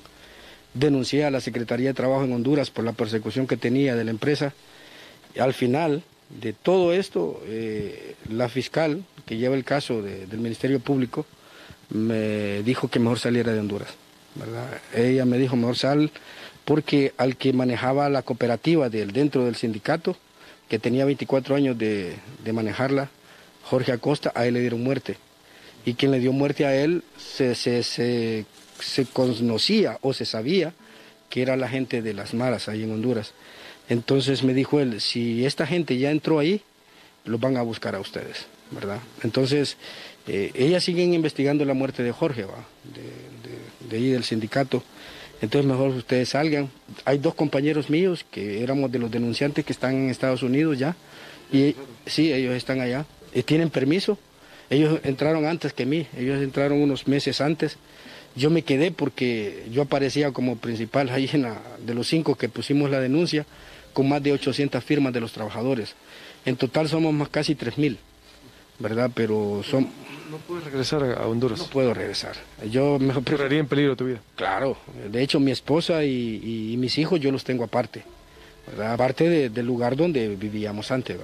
Denuncié 0.74 1.24
a 1.24 1.30
la 1.30 1.40
Secretaría 1.40 1.88
de 1.88 1.94
Trabajo 1.94 2.24
en 2.24 2.32
Honduras 2.32 2.70
por 2.70 2.84
la 2.84 2.92
persecución 2.92 3.46
que 3.46 3.56
tenía 3.56 3.96
de 3.96 4.04
la 4.04 4.10
empresa. 4.10 4.52
Y 5.34 5.40
al 5.40 5.54
final 5.54 6.02
de 6.30 6.52
todo 6.52 6.92
esto, 6.92 7.40
eh, 7.46 8.14
la 8.28 8.48
fiscal 8.48 9.04
que 9.26 9.36
lleva 9.36 9.54
el 9.56 9.64
caso 9.64 10.02
de- 10.02 10.26
del 10.26 10.40
Ministerio 10.40 10.80
Público 10.80 11.24
me 11.90 12.62
dijo 12.62 12.88
que 12.88 12.98
mejor 12.98 13.18
saliera 13.18 13.52
de 13.52 13.60
Honduras. 13.60 13.88
Ella 14.94 15.24
me 15.24 15.38
dijo 15.38 15.56
mejor 15.56 15.76
sal 15.76 16.10
porque 16.64 17.12
al 17.16 17.36
que 17.36 17.52
manejaba 17.52 18.08
la 18.10 18.22
cooperativa 18.22 18.88
del, 18.90 19.12
dentro 19.12 19.44
del 19.44 19.54
sindicato, 19.56 20.16
que 20.68 20.78
tenía 20.80 21.04
24 21.04 21.54
años 21.54 21.78
de, 21.78 22.16
de 22.44 22.52
manejarla, 22.52 23.08
Jorge 23.62 23.92
Acosta, 23.92 24.32
a 24.34 24.46
él 24.46 24.54
le 24.54 24.60
dieron 24.60 24.82
muerte. 24.82 25.16
Y 25.84 25.94
quien 25.94 26.10
le 26.10 26.18
dio 26.18 26.32
muerte 26.32 26.66
a 26.66 26.74
él 26.74 27.04
se, 27.16 27.54
se, 27.54 27.84
se, 27.84 28.44
se 28.80 29.06
conocía 29.06 29.98
o 30.02 30.12
se 30.12 30.24
sabía 30.24 30.72
que 31.30 31.42
era 31.42 31.56
la 31.56 31.68
gente 31.68 32.02
de 32.02 32.14
las 32.14 32.34
maras 32.34 32.68
ahí 32.68 32.82
en 32.82 32.92
Honduras. 32.92 33.32
Entonces 33.88 34.42
me 34.42 34.54
dijo 34.54 34.80
él, 34.80 35.00
si 35.00 35.44
esta 35.46 35.66
gente 35.66 35.96
ya 35.98 36.10
entró 36.10 36.38
ahí, 36.38 36.60
los 37.24 37.40
van 37.40 37.56
a 37.56 37.62
buscar 37.62 37.94
a 37.94 38.00
ustedes, 38.00 38.46
¿verdad? 38.70 38.98
Entonces, 39.22 39.76
eh, 40.26 40.50
ellas 40.54 40.84
siguen 40.84 41.14
investigando 41.14 41.64
la 41.64 41.74
muerte 41.74 42.02
de 42.02 42.12
Jorge, 42.12 42.44
¿va? 42.44 42.64
De, 42.84 43.02
de- 43.02 43.66
de 43.88 43.96
ahí 43.96 44.10
del 44.10 44.24
sindicato. 44.24 44.82
Entonces, 45.40 45.70
mejor 45.70 45.90
ustedes 45.90 46.30
salgan. 46.30 46.70
Hay 47.04 47.18
dos 47.18 47.34
compañeros 47.34 47.90
míos 47.90 48.24
que 48.30 48.62
éramos 48.62 48.90
de 48.90 48.98
los 48.98 49.10
denunciantes 49.10 49.64
que 49.64 49.72
están 49.72 49.94
en 49.94 50.10
Estados 50.10 50.42
Unidos 50.42 50.78
ya. 50.78 50.96
Y 51.52 51.76
sí, 52.06 52.32
ellos 52.32 52.54
están 52.54 52.80
allá. 52.80 53.06
Eh, 53.34 53.42
tienen 53.44 53.70
permiso. 53.70 54.18
Ellos 54.70 54.98
entraron 55.04 55.46
antes 55.46 55.72
que 55.72 55.86
mí. 55.86 56.06
Ellos 56.16 56.42
entraron 56.42 56.80
unos 56.80 57.06
meses 57.06 57.40
antes. 57.40 57.76
Yo 58.34 58.50
me 58.50 58.62
quedé 58.62 58.90
porque 58.90 59.64
yo 59.70 59.82
aparecía 59.82 60.32
como 60.32 60.56
principal 60.56 61.10
ahí 61.10 61.28
en 61.32 61.42
la- 61.42 61.60
de 61.84 61.94
los 61.94 62.08
cinco 62.08 62.34
que 62.34 62.48
pusimos 62.48 62.90
la 62.90 62.98
denuncia 63.00 63.46
con 63.96 64.10
más 64.10 64.22
de 64.22 64.30
800 64.32 64.84
firmas 64.84 65.10
de 65.14 65.20
los 65.22 65.32
trabajadores. 65.32 65.94
En 66.44 66.56
total 66.56 66.86
somos 66.86 67.14
más 67.14 67.30
casi 67.30 67.54
3.000, 67.56 67.96
¿verdad? 68.78 69.10
Pero 69.14 69.62
son, 69.64 69.88
No 70.30 70.36
puedes 70.46 70.64
regresar 70.64 71.02
a 71.02 71.26
Honduras. 71.26 71.58
no 71.58 71.64
puedo 71.68 71.94
regresar. 71.94 72.34
Yo 72.70 72.98
prefiero... 72.98 73.24
Correría 73.24 73.60
en 73.60 73.66
peligro 73.66 73.96
tu 73.96 74.04
vida. 74.04 74.20
Claro, 74.36 74.76
de 75.10 75.22
hecho 75.22 75.40
mi 75.40 75.50
esposa 75.50 76.04
y, 76.04 76.72
y 76.72 76.76
mis 76.76 76.98
hijos 76.98 77.18
yo 77.20 77.32
los 77.32 77.42
tengo 77.42 77.64
aparte, 77.64 78.02
¿verdad? 78.66 78.92
aparte 78.92 79.30
de- 79.30 79.48
del 79.48 79.64
lugar 79.64 79.96
donde 79.96 80.28
vivíamos 80.36 80.90
antes. 80.90 81.16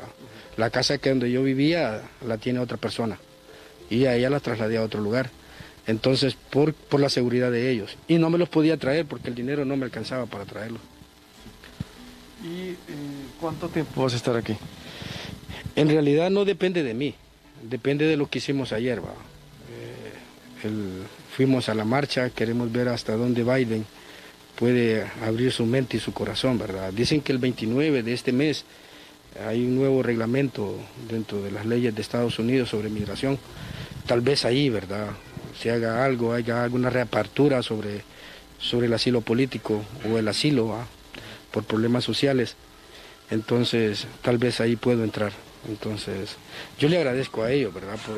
La 0.56 0.70
casa 0.70 0.96
que 0.96 1.10
donde 1.10 1.30
yo 1.30 1.42
vivía 1.42 2.00
la 2.26 2.38
tiene 2.38 2.58
otra 2.58 2.78
persona 2.78 3.18
y 3.90 4.06
a 4.06 4.16
ella 4.16 4.30
la 4.30 4.40
trasladé 4.40 4.78
a 4.78 4.82
otro 4.82 5.02
lugar. 5.02 5.28
Entonces, 5.86 6.36
por, 6.48 6.72
por 6.72 7.00
la 7.00 7.10
seguridad 7.10 7.50
de 7.50 7.68
ellos. 7.70 7.96
Y 8.08 8.16
no 8.16 8.30
me 8.30 8.38
los 8.38 8.48
podía 8.48 8.78
traer 8.78 9.04
porque 9.04 9.28
el 9.28 9.34
dinero 9.34 9.64
no 9.66 9.76
me 9.76 9.84
alcanzaba 9.84 10.24
para 10.26 10.44
traerlos. 10.46 10.80
¿Y 12.42 12.70
eh, 12.70 12.76
cuánto 13.40 13.68
tiempo 13.68 14.02
vas 14.02 14.14
a 14.14 14.16
estar 14.16 14.36
aquí? 14.36 14.56
En 15.76 15.88
realidad 15.88 16.30
no 16.30 16.44
depende 16.44 16.82
de 16.82 16.92
mí, 16.92 17.14
depende 17.62 18.06
de 18.06 18.16
lo 18.16 18.28
que 18.28 18.38
hicimos 18.38 18.72
ayer. 18.72 19.00
¿va? 19.00 19.14
Eh, 20.64 20.68
fuimos 21.34 21.68
a 21.68 21.74
la 21.74 21.84
marcha, 21.84 22.30
queremos 22.30 22.70
ver 22.72 22.88
hasta 22.88 23.16
dónde 23.16 23.44
Biden 23.44 23.86
puede 24.58 25.06
abrir 25.24 25.52
su 25.52 25.64
mente 25.64 25.96
y 25.96 26.00
su 26.00 26.12
corazón, 26.12 26.58
¿verdad? 26.58 26.92
Dicen 26.92 27.20
que 27.20 27.32
el 27.32 27.38
29 27.38 28.02
de 28.02 28.12
este 28.12 28.32
mes 28.32 28.64
hay 29.46 29.64
un 29.64 29.76
nuevo 29.76 30.02
reglamento 30.02 30.76
dentro 31.08 31.42
de 31.42 31.50
las 31.50 31.64
leyes 31.64 31.94
de 31.94 32.02
Estados 32.02 32.38
Unidos 32.38 32.68
sobre 32.68 32.90
migración. 32.90 33.38
Tal 34.06 34.20
vez 34.20 34.44
ahí, 34.44 34.68
¿verdad? 34.68 35.08
Se 35.58 35.70
haga 35.70 36.04
algo, 36.04 36.32
haya 36.32 36.64
alguna 36.64 36.90
reapertura 36.90 37.62
sobre, 37.62 38.02
sobre 38.58 38.86
el 38.86 38.92
asilo 38.92 39.20
político 39.20 39.82
o 40.10 40.18
el 40.18 40.28
asilo. 40.28 40.76
Por 41.52 41.64
problemas 41.64 42.04
sociales. 42.04 42.56
Entonces, 43.30 44.06
tal 44.22 44.38
vez 44.38 44.60
ahí 44.60 44.76
puedo 44.76 45.04
entrar. 45.04 45.32
Entonces, 45.68 46.36
yo 46.78 46.88
le 46.88 46.98
agradezco 46.98 47.42
a 47.42 47.52
ellos, 47.52 47.72
¿verdad? 47.72 47.96
Por, 48.04 48.16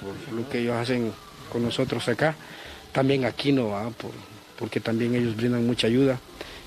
por 0.00 0.34
lo 0.34 0.48
que 0.48 0.58
ellos 0.60 0.74
hacen 0.76 1.12
con 1.52 1.62
nosotros 1.62 2.08
acá. 2.08 2.34
También 2.92 3.24
aquí 3.24 3.52
no 3.52 3.68
va, 3.68 3.90
por, 3.90 4.10
porque 4.58 4.80
también 4.80 5.14
ellos 5.14 5.36
brindan 5.36 5.66
mucha 5.66 5.86
ayuda. 5.86 6.18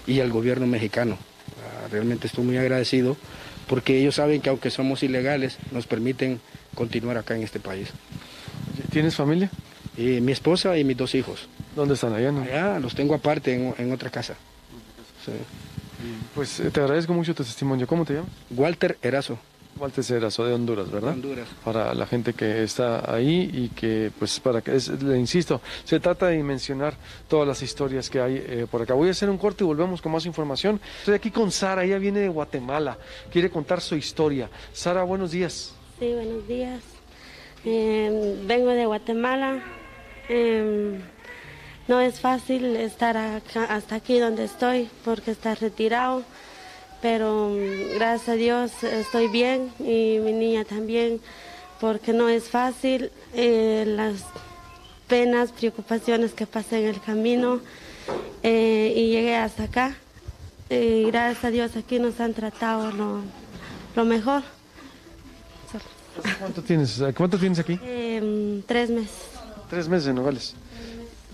Y 0.08 0.20
al 0.20 0.32
gobierno 0.32 0.67
mexicano. 0.67 1.17
Ah, 1.62 1.88
Realmente 1.91 2.27
estoy 2.27 2.43
muy 2.46 2.58
agradecido 2.58 3.15
porque 3.67 3.98
ellos 3.98 4.15
saben 4.15 4.41
que 4.41 4.50
aunque 4.50 4.70
somos 4.70 5.03
ilegales, 5.03 5.58
nos 5.72 5.88
permiten 5.88 6.39
continuar 6.75 7.17
acá 7.17 7.36
en 7.36 7.43
este 7.43 7.60
país. 7.60 7.89
¿Tienes 8.91 9.15
familia? 9.15 9.50
Y 9.98 10.22
mi 10.22 10.32
esposa 10.32 10.77
y 10.77 10.84
mis 10.84 10.98
dos 10.98 11.15
hijos. 11.15 11.48
¿Dónde 11.75 11.93
están? 11.96 12.13
Allá, 12.13 12.32
¿no? 12.32 12.41
Allá 12.41 12.79
los 12.79 12.96
tengo 12.96 13.15
aparte 13.15 13.53
en, 13.53 13.74
en 13.77 13.91
otra 13.91 14.10
casa. 14.10 14.36
Sí. 15.25 15.32
Pues 16.36 16.60
eh, 16.60 16.72
te 16.72 16.79
agradezco 16.81 17.13
mucho 17.13 17.33
tu 17.36 17.43
testimonio. 17.43 17.88
¿Cómo 17.88 18.05
te 18.05 18.13
llamas? 18.15 18.29
Walter 18.51 18.98
Erazo, 19.01 19.38
Walter 19.77 20.03
Cerazo 20.03 20.45
de 20.45 20.53
Honduras, 20.53 20.89
¿verdad? 20.91 21.13
Honduras. 21.13 21.48
Para 21.63 21.93
la 21.93 22.05
gente 22.05 22.33
que 22.33 22.63
está 22.63 23.12
ahí 23.13 23.50
y 23.53 23.69
que, 23.69 24.12
pues, 24.19 24.39
para 24.39 24.62
que, 24.62 24.75
es- 24.75 24.89
le 25.01 25.17
insisto, 25.17 25.62
se 25.83 26.00
trata 26.00 26.27
de 26.27 26.41
mencionar 26.43 26.93
todas 27.27 27.48
las 27.48 27.62
historias 27.62 28.10
que 28.10 28.19
hay 28.22 28.36
eh, 28.38 28.67
por 28.69 28.81
acá. 28.81 28.93
Voy 28.93 29.07
a 29.07 29.12
hacer 29.12 29.29
un 29.29 29.38
corte 29.38 29.63
y 29.63 29.67
volvemos 29.67 30.01
con 30.01 30.12
más 30.12 30.25
información. 30.25 30.79
Estoy 31.00 31.15
aquí 31.15 31.31
con 31.31 31.51
Sara, 31.51 31.83
ella 31.83 31.98
viene 31.98 32.19
de 32.19 32.29
Guatemala, 32.29 32.98
quiere 33.31 33.50
contar 33.50 33.81
su 33.81 33.95
historia. 33.95 34.50
Sara, 34.74 35.03
buenos 35.03 35.31
días. 35.31 35.74
Sí, 36.00 36.13
buenos 36.13 36.48
días. 36.48 36.81
Eh, 37.65 38.41
vengo 38.45 38.69
de 38.72 38.86
Guatemala. 38.86 39.63
Eh, 40.29 41.00
no 41.88 42.00
es 42.00 42.20
fácil 42.20 42.75
estar 42.75 43.18
acá- 43.18 43.66
hasta 43.66 43.96
aquí 43.96 44.20
donde 44.20 44.46
estoy 44.46 44.90
porque 45.04 45.32
está 45.32 45.56
retirado, 45.56 46.24
pero 47.02 47.50
mm, 47.50 47.96
gracias 47.96 48.30
a 48.30 48.34
Dios 48.34 48.72
estoy 48.84 49.28
bien 49.28 49.72
y 49.80 50.20
mi 50.20 50.32
niña 50.34 50.63
también 50.66 51.20
porque 51.82 52.13
no 52.13 52.30
es 52.30 52.46
fácil 52.50 53.12
eh, 53.34 53.84
las 53.86 54.24
penas, 55.08 55.52
preocupaciones 55.52 56.34
que 56.34 56.48
pasé 56.48 56.80
en 56.84 56.88
el 56.96 57.02
camino 57.02 57.60
eh, 58.42 58.94
y 58.96 59.10
llegué 59.10 59.36
hasta 59.36 59.63
acá. 59.63 59.96
Y 60.70 61.04
gracias 61.06 61.44
a 61.44 61.52
Dios 61.52 61.75
aquí 61.75 62.00
nos 62.00 62.20
han 62.22 62.34
tratado 62.34 62.92
lo, 62.92 63.20
lo 63.96 64.06
mejor. 64.06 64.42
¿Cuánto 66.40 66.62
tienes? 66.62 67.02
¿Cuánto 67.18 67.38
tienes 67.38 67.60
aquí? 67.60 67.78
Em, 67.84 68.62
tres 68.63 68.90
meses. 68.90 69.12
Tres 69.70 69.88
meses 69.90 70.08
en 70.08 70.16
Nogales. 70.16 70.56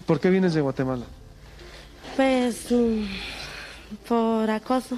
¿Por 0.09 0.19
qué 0.19 0.31
vienes 0.31 0.55
de 0.55 0.61
Guatemala? 0.61 1.05
Pues 2.15 2.71
mm, 2.71 3.03
por 4.07 4.49
acoso. 4.49 4.97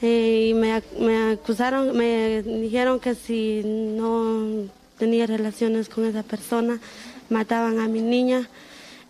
Eh, 0.00 0.50
y 0.50 0.54
me, 0.54 0.76
ac- 0.76 0.96
me 1.00 1.32
acusaron, 1.32 1.96
me 1.96 2.40
dijeron 2.44 3.00
que 3.00 3.16
si 3.16 3.62
no 3.64 4.68
tenía 4.96 5.26
relaciones 5.26 5.88
con 5.88 6.04
esa 6.04 6.22
persona, 6.22 6.78
mataban 7.30 7.80
a 7.80 7.88
mi 7.88 8.00
niña. 8.00 8.48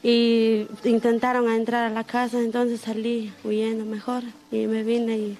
Y 0.02 0.66
intentaron 0.84 1.50
entrar 1.50 1.84
a 1.84 1.94
la 1.94 2.04
casa, 2.04 2.38
entonces 2.40 2.80
salí 2.80 3.34
huyendo 3.44 3.84
mejor 3.84 4.22
y 4.50 4.66
me 4.66 4.82
vine 4.82 5.18
y 5.18 5.38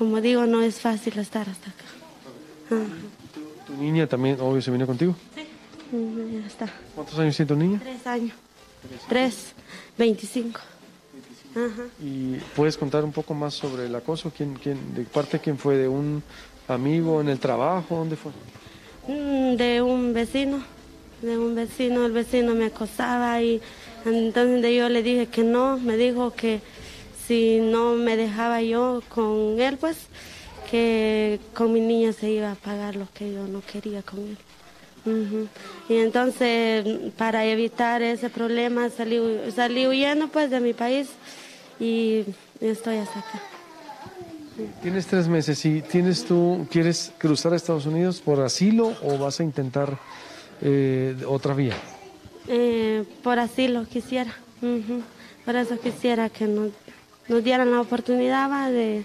como 0.00 0.20
digo, 0.20 0.46
no 0.46 0.62
es 0.62 0.80
fácil 0.80 1.16
estar 1.20 1.48
hasta 1.48 1.70
acá. 1.70 2.84
¿Tu 3.68 3.74
niña 3.76 4.08
también, 4.08 4.40
obvio, 4.40 4.60
se 4.62 4.72
vino 4.72 4.84
contigo? 4.84 5.14
Mm, 5.92 6.40
Ya 6.40 6.46
está. 6.48 6.66
¿Cuántos 6.96 7.16
años 7.20 7.36
tiene 7.36 7.48
tu 7.48 7.54
niña? 7.54 7.78
Tres 7.80 8.04
años. 8.04 8.32
Tres, 9.08 9.52
veinticinco. 9.96 10.60
Ajá. 11.52 11.84
¿Y 12.00 12.36
puedes 12.54 12.76
contar 12.76 13.04
un 13.04 13.12
poco 13.12 13.34
más 13.34 13.54
sobre 13.54 13.86
el 13.86 13.94
acoso? 13.94 14.30
¿Quién, 14.36 14.54
quién, 14.54 14.94
¿De 14.94 15.02
parte 15.04 15.38
quién 15.38 15.58
fue? 15.58 15.76
¿De 15.76 15.88
un 15.88 16.22
amigo 16.68 17.20
en 17.20 17.28
el 17.28 17.38
trabajo? 17.38 17.96
¿Dónde 17.96 18.16
fue? 18.16 18.32
Mm, 19.08 19.56
De 19.56 19.82
un 19.82 20.12
vecino, 20.12 20.62
de 21.22 21.38
un 21.38 21.54
vecino, 21.54 22.06
el 22.06 22.12
vecino 22.12 22.54
me 22.54 22.66
acosaba 22.66 23.40
y 23.42 23.60
entonces 24.04 24.76
yo 24.76 24.88
le 24.88 25.02
dije 25.02 25.26
que 25.26 25.42
no, 25.42 25.78
me 25.78 25.96
dijo 25.96 26.32
que 26.34 26.60
si 27.26 27.58
no 27.60 27.94
me 27.94 28.16
dejaba 28.16 28.62
yo 28.62 29.02
con 29.08 29.60
él, 29.60 29.76
pues 29.78 29.96
que 30.70 31.40
con 31.54 31.72
mi 31.72 31.80
niña 31.80 32.12
se 32.12 32.30
iba 32.30 32.52
a 32.52 32.54
pagar 32.54 32.94
lo 32.96 33.08
que 33.14 33.32
yo 33.32 33.46
no 33.46 33.62
quería 33.62 34.02
con 34.02 34.20
él. 34.20 34.38
Y 35.88 35.96
entonces, 35.96 36.84
para 37.16 37.44
evitar 37.44 38.02
ese 38.02 38.30
problema, 38.30 38.90
salí, 38.90 39.20
salí 39.54 39.86
huyendo 39.86 40.28
pues 40.28 40.50
de 40.50 40.60
mi 40.60 40.74
país 40.74 41.08
y 41.80 42.24
estoy 42.60 42.96
hasta 42.96 43.20
acá. 43.20 43.42
Tienes 44.82 45.06
tres 45.06 45.28
meses 45.28 45.64
y 45.64 45.82
tienes 45.82 46.24
tú, 46.24 46.66
¿quieres 46.70 47.12
cruzar 47.18 47.52
a 47.52 47.56
Estados 47.56 47.86
Unidos 47.86 48.20
por 48.20 48.40
asilo 48.40 48.92
o 49.02 49.16
vas 49.16 49.38
a 49.38 49.44
intentar 49.44 49.98
eh, 50.60 51.16
otra 51.26 51.54
vía? 51.54 51.76
Eh, 52.48 53.04
por 53.22 53.38
asilo 53.38 53.86
quisiera. 53.86 54.34
Por 55.44 55.54
eso 55.54 55.78
quisiera 55.78 56.28
que 56.28 56.46
nos, 56.46 56.70
nos 57.28 57.44
dieran 57.44 57.70
la 57.70 57.80
oportunidad 57.80 58.50
va, 58.50 58.70
de 58.70 59.04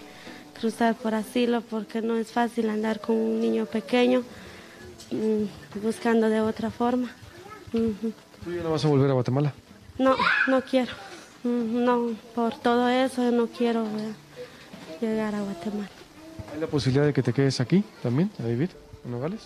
cruzar 0.58 0.94
por 0.96 1.14
asilo, 1.14 1.60
porque 1.60 2.02
no 2.02 2.16
es 2.16 2.32
fácil 2.32 2.68
andar 2.70 3.00
con 3.00 3.16
un 3.16 3.40
niño 3.40 3.66
pequeño 3.66 4.24
mm, 5.10 5.63
buscando 5.82 6.28
de 6.28 6.40
otra 6.40 6.70
forma. 6.70 7.10
Ujú. 7.72 8.12
¿Tú 8.44 8.52
ya 8.52 8.62
no 8.62 8.70
vas 8.70 8.84
a 8.84 8.88
volver 8.88 9.10
a 9.10 9.14
Guatemala? 9.14 9.52
No, 9.98 10.16
no 10.48 10.60
quiero. 10.62 10.92
No, 11.44 12.10
por 12.34 12.54
todo 12.58 12.88
eso 12.88 13.30
no 13.30 13.46
quiero 13.48 13.86
llegar 15.00 15.34
a 15.34 15.42
Guatemala. 15.42 15.88
¿Hay 16.52 16.60
la 16.60 16.66
posibilidad 16.66 17.04
de 17.06 17.12
que 17.12 17.22
te 17.22 17.32
quedes 17.32 17.60
aquí 17.60 17.84
también, 18.02 18.30
a 18.42 18.46
vivir 18.46 18.70
en 19.04 19.10
Nogales? 19.10 19.40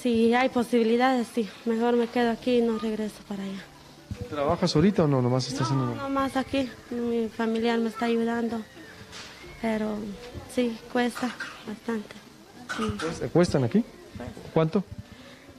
Si 0.00 0.34
hay 0.34 0.48
posibilidades, 0.48 1.28
sí. 1.34 1.48
Mejor 1.64 1.94
me 1.96 2.08
quedo 2.08 2.30
aquí 2.32 2.58
y 2.58 2.62
no 2.62 2.78
regreso 2.78 3.16
para 3.28 3.42
allá. 3.44 3.62
¿Trabajas 4.28 4.74
ahorita 4.74 5.04
o 5.04 5.06
no? 5.08 5.22
Nomás 5.22 5.46
estás 5.48 5.70
en 5.70 5.76
No, 5.78 5.82
Nogales. 5.86 6.02
no 6.02 6.10
más 6.10 6.36
aquí. 6.36 6.68
Mi 6.90 7.28
familiar 7.28 7.78
me 7.78 7.88
está 7.88 8.06
ayudando. 8.06 8.60
Pero 9.60 9.96
sí, 10.52 10.76
cuesta 10.92 11.30
bastante. 11.66 12.16
Sí. 12.76 13.20
¿Te 13.20 13.28
cuestan 13.28 13.64
aquí? 13.64 13.84
¿Cuánto? 14.52 14.82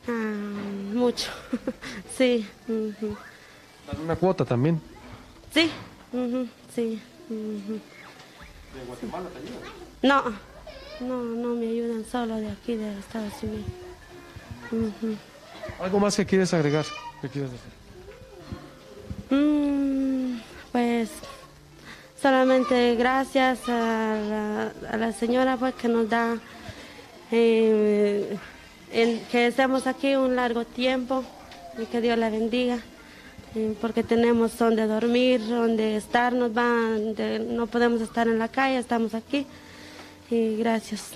Ah, 0.07 0.11
mucho. 0.93 1.31
sí. 2.17 2.47
una 4.03 4.15
cuota 4.15 4.45
también. 4.45 4.81
Sí. 5.53 5.71
sí. 6.73 7.01
ujú. 7.29 7.79
No, 10.01 10.23
no, 10.99 11.23
no 11.23 11.55
me 11.55 11.67
ayudan 11.67 12.03
solo 12.05 12.35
de 12.37 12.49
aquí, 12.49 12.75
de 12.75 12.97
Estados 12.99 13.33
Unidos. 13.43 13.65
¿Algo 15.79 15.99
más 15.99 16.15
que 16.15 16.25
quieres 16.25 16.53
agregar? 16.53 16.85
¿Qué 17.21 17.29
quieres 17.29 17.51
decir? 17.51 17.71
Mm, 19.29 20.39
pues 20.71 21.09
solamente 22.21 22.95
gracias 22.95 23.67
a 23.69 24.15
la, 24.15 24.71
a 24.89 24.97
la 24.97 25.11
señora 25.11 25.57
pues 25.57 25.75
que 25.75 25.87
nos 25.87 26.09
da 26.09 26.37
eh, 27.31 28.37
que 29.33 29.47
estemos 29.47 29.87
aquí 29.87 30.15
un 30.15 30.35
largo 30.35 30.63
tiempo 30.63 31.23
y 31.79 31.87
que 31.87 32.01
Dios 32.01 32.19
la 32.19 32.29
bendiga 32.29 32.77
eh, 33.55 33.75
porque 33.81 34.03
tenemos 34.03 34.55
donde 34.59 34.85
dormir, 34.85 35.41
donde 35.43 35.97
estar, 35.97 36.33
nos 36.33 36.53
van, 36.53 37.15
no 37.55 37.65
podemos 37.65 37.99
estar 38.01 38.27
en 38.27 38.37
la 38.37 38.47
calle, 38.47 38.77
estamos 38.77 39.15
aquí 39.15 39.47
y 40.29 40.57
gracias. 40.57 41.13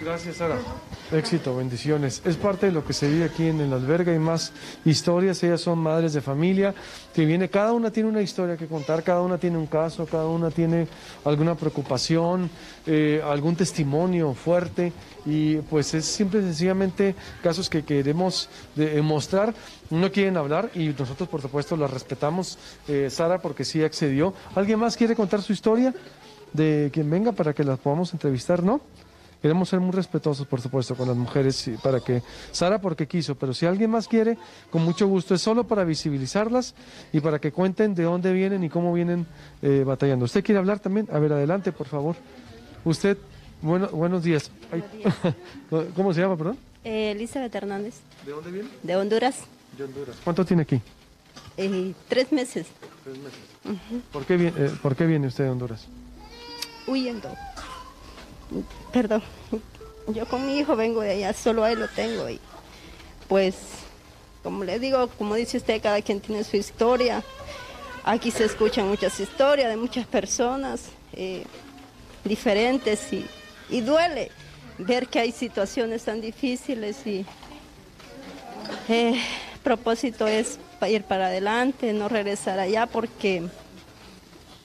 Gracias, 0.00 0.36
Sara. 0.36 0.56
Éxito, 1.12 1.54
bendiciones. 1.54 2.22
Es 2.24 2.36
parte 2.36 2.66
de 2.66 2.72
lo 2.72 2.86
que 2.86 2.94
se 2.94 3.06
vive 3.06 3.24
aquí 3.26 3.46
en 3.46 3.60
el 3.60 3.70
albergue. 3.74 4.12
Hay 4.12 4.18
más 4.18 4.50
historias. 4.86 5.42
Ellas 5.42 5.60
son 5.60 5.78
madres 5.78 6.14
de 6.14 6.22
familia 6.22 6.74
que 7.12 7.26
viene. 7.26 7.50
Cada 7.50 7.72
una 7.74 7.90
tiene 7.90 8.08
una 8.08 8.22
historia 8.22 8.56
que 8.56 8.66
contar. 8.66 9.02
Cada 9.02 9.20
una 9.20 9.36
tiene 9.36 9.58
un 9.58 9.66
caso. 9.66 10.06
Cada 10.06 10.26
una 10.26 10.50
tiene 10.50 10.86
alguna 11.26 11.54
preocupación, 11.54 12.48
eh, 12.86 13.20
algún 13.22 13.56
testimonio 13.56 14.32
fuerte. 14.32 14.90
Y 15.26 15.56
pues 15.56 15.92
es 15.92 16.06
simple 16.06 16.40
y 16.40 16.44
sencillamente 16.44 17.14
casos 17.42 17.68
que 17.68 17.84
queremos 17.84 18.48
de- 18.74 18.96
eh, 18.96 19.02
mostrar. 19.02 19.52
No 19.90 20.10
quieren 20.10 20.38
hablar 20.38 20.70
y 20.74 20.88
nosotros, 20.98 21.28
por 21.28 21.42
supuesto, 21.42 21.76
las 21.76 21.90
respetamos. 21.90 22.58
Eh, 22.88 23.08
Sara, 23.10 23.38
porque 23.42 23.66
sí 23.66 23.82
accedió. 23.84 24.32
¿Alguien 24.54 24.78
más 24.78 24.96
quiere 24.96 25.14
contar 25.14 25.42
su 25.42 25.52
historia? 25.52 25.92
De 26.54 26.90
quien 26.92 27.10
venga 27.10 27.32
para 27.32 27.52
que 27.52 27.64
las 27.64 27.78
podamos 27.78 28.12
entrevistar, 28.14 28.62
¿no? 28.62 28.80
Queremos 29.42 29.68
ser 29.68 29.80
muy 29.80 29.90
respetuosos, 29.90 30.46
por 30.46 30.60
supuesto, 30.60 30.94
con 30.94 31.08
las 31.08 31.16
mujeres, 31.16 31.66
y 31.66 31.72
para 31.72 31.98
que 31.98 32.22
Sara 32.52 32.80
porque 32.80 33.08
quiso, 33.08 33.34
pero 33.34 33.52
si 33.52 33.66
alguien 33.66 33.90
más 33.90 34.06
quiere, 34.06 34.38
con 34.70 34.82
mucho 34.84 35.08
gusto, 35.08 35.34
es 35.34 35.42
solo 35.42 35.64
para 35.64 35.82
visibilizarlas 35.82 36.74
y 37.12 37.18
para 37.20 37.40
que 37.40 37.50
cuenten 37.50 37.94
de 37.96 38.04
dónde 38.04 38.32
vienen 38.32 38.62
y 38.62 38.68
cómo 38.70 38.92
vienen 38.94 39.26
eh, 39.60 39.82
batallando. 39.84 40.26
¿Usted 40.26 40.44
quiere 40.44 40.60
hablar 40.60 40.78
también? 40.78 41.08
A 41.12 41.18
ver, 41.18 41.32
adelante, 41.32 41.72
por 41.72 41.88
favor. 41.88 42.14
Usted, 42.84 43.18
bueno, 43.60 43.88
buenos 43.88 44.22
días. 44.22 44.50
Ay, 44.70 44.84
¿Cómo 45.96 46.14
se 46.14 46.20
llama, 46.20 46.36
perdón? 46.36 46.58
Eh, 46.84 47.10
Elizabeth 47.10 47.52
Hernández, 47.54 47.94
¿De 48.24 48.30
dónde 48.32 48.50
viene? 48.52 48.68
de 48.82 48.96
Honduras, 48.96 49.40
De 49.76 49.84
Honduras. 49.84 50.16
¿Cuánto 50.22 50.44
tiene 50.44 50.62
aquí? 50.62 50.80
eh, 51.56 51.92
tres 52.08 52.30
meses 52.32 52.66
¿Por 54.12 54.24
qué, 54.24 54.34
eh, 54.56 54.70
¿Por 54.82 54.94
qué 54.96 55.06
viene 55.06 55.26
usted 55.26 55.44
de 55.44 55.50
Honduras? 55.50 55.86
huyendo. 56.86 57.28
Perdón, 58.92 59.22
yo 60.08 60.26
con 60.26 60.46
mi 60.46 60.58
hijo 60.58 60.76
vengo 60.76 61.00
de 61.00 61.12
allá, 61.12 61.32
solo 61.32 61.64
a 61.64 61.72
él 61.72 61.80
lo 61.80 61.88
tengo 61.88 62.28
y 62.28 62.40
pues, 63.28 63.54
como 64.42 64.64
le 64.64 64.78
digo, 64.78 65.08
como 65.18 65.34
dice 65.34 65.56
usted, 65.56 65.80
cada 65.80 66.02
quien 66.02 66.20
tiene 66.20 66.44
su 66.44 66.56
historia. 66.56 67.22
Aquí 68.04 68.30
se 68.30 68.44
escuchan 68.44 68.88
muchas 68.88 69.18
historias 69.20 69.70
de 69.70 69.76
muchas 69.76 70.06
personas 70.06 70.88
eh, 71.12 71.44
diferentes 72.24 73.12
y, 73.12 73.24
y 73.70 73.80
duele 73.80 74.30
ver 74.78 75.06
que 75.06 75.20
hay 75.20 75.32
situaciones 75.32 76.02
tan 76.04 76.20
difíciles 76.20 77.06
y 77.06 77.24
eh, 78.88 79.20
propósito 79.62 80.26
es 80.26 80.58
ir 80.88 81.04
para 81.04 81.26
adelante, 81.26 81.92
no 81.92 82.08
regresar 82.08 82.58
allá 82.58 82.86
porque 82.86 83.44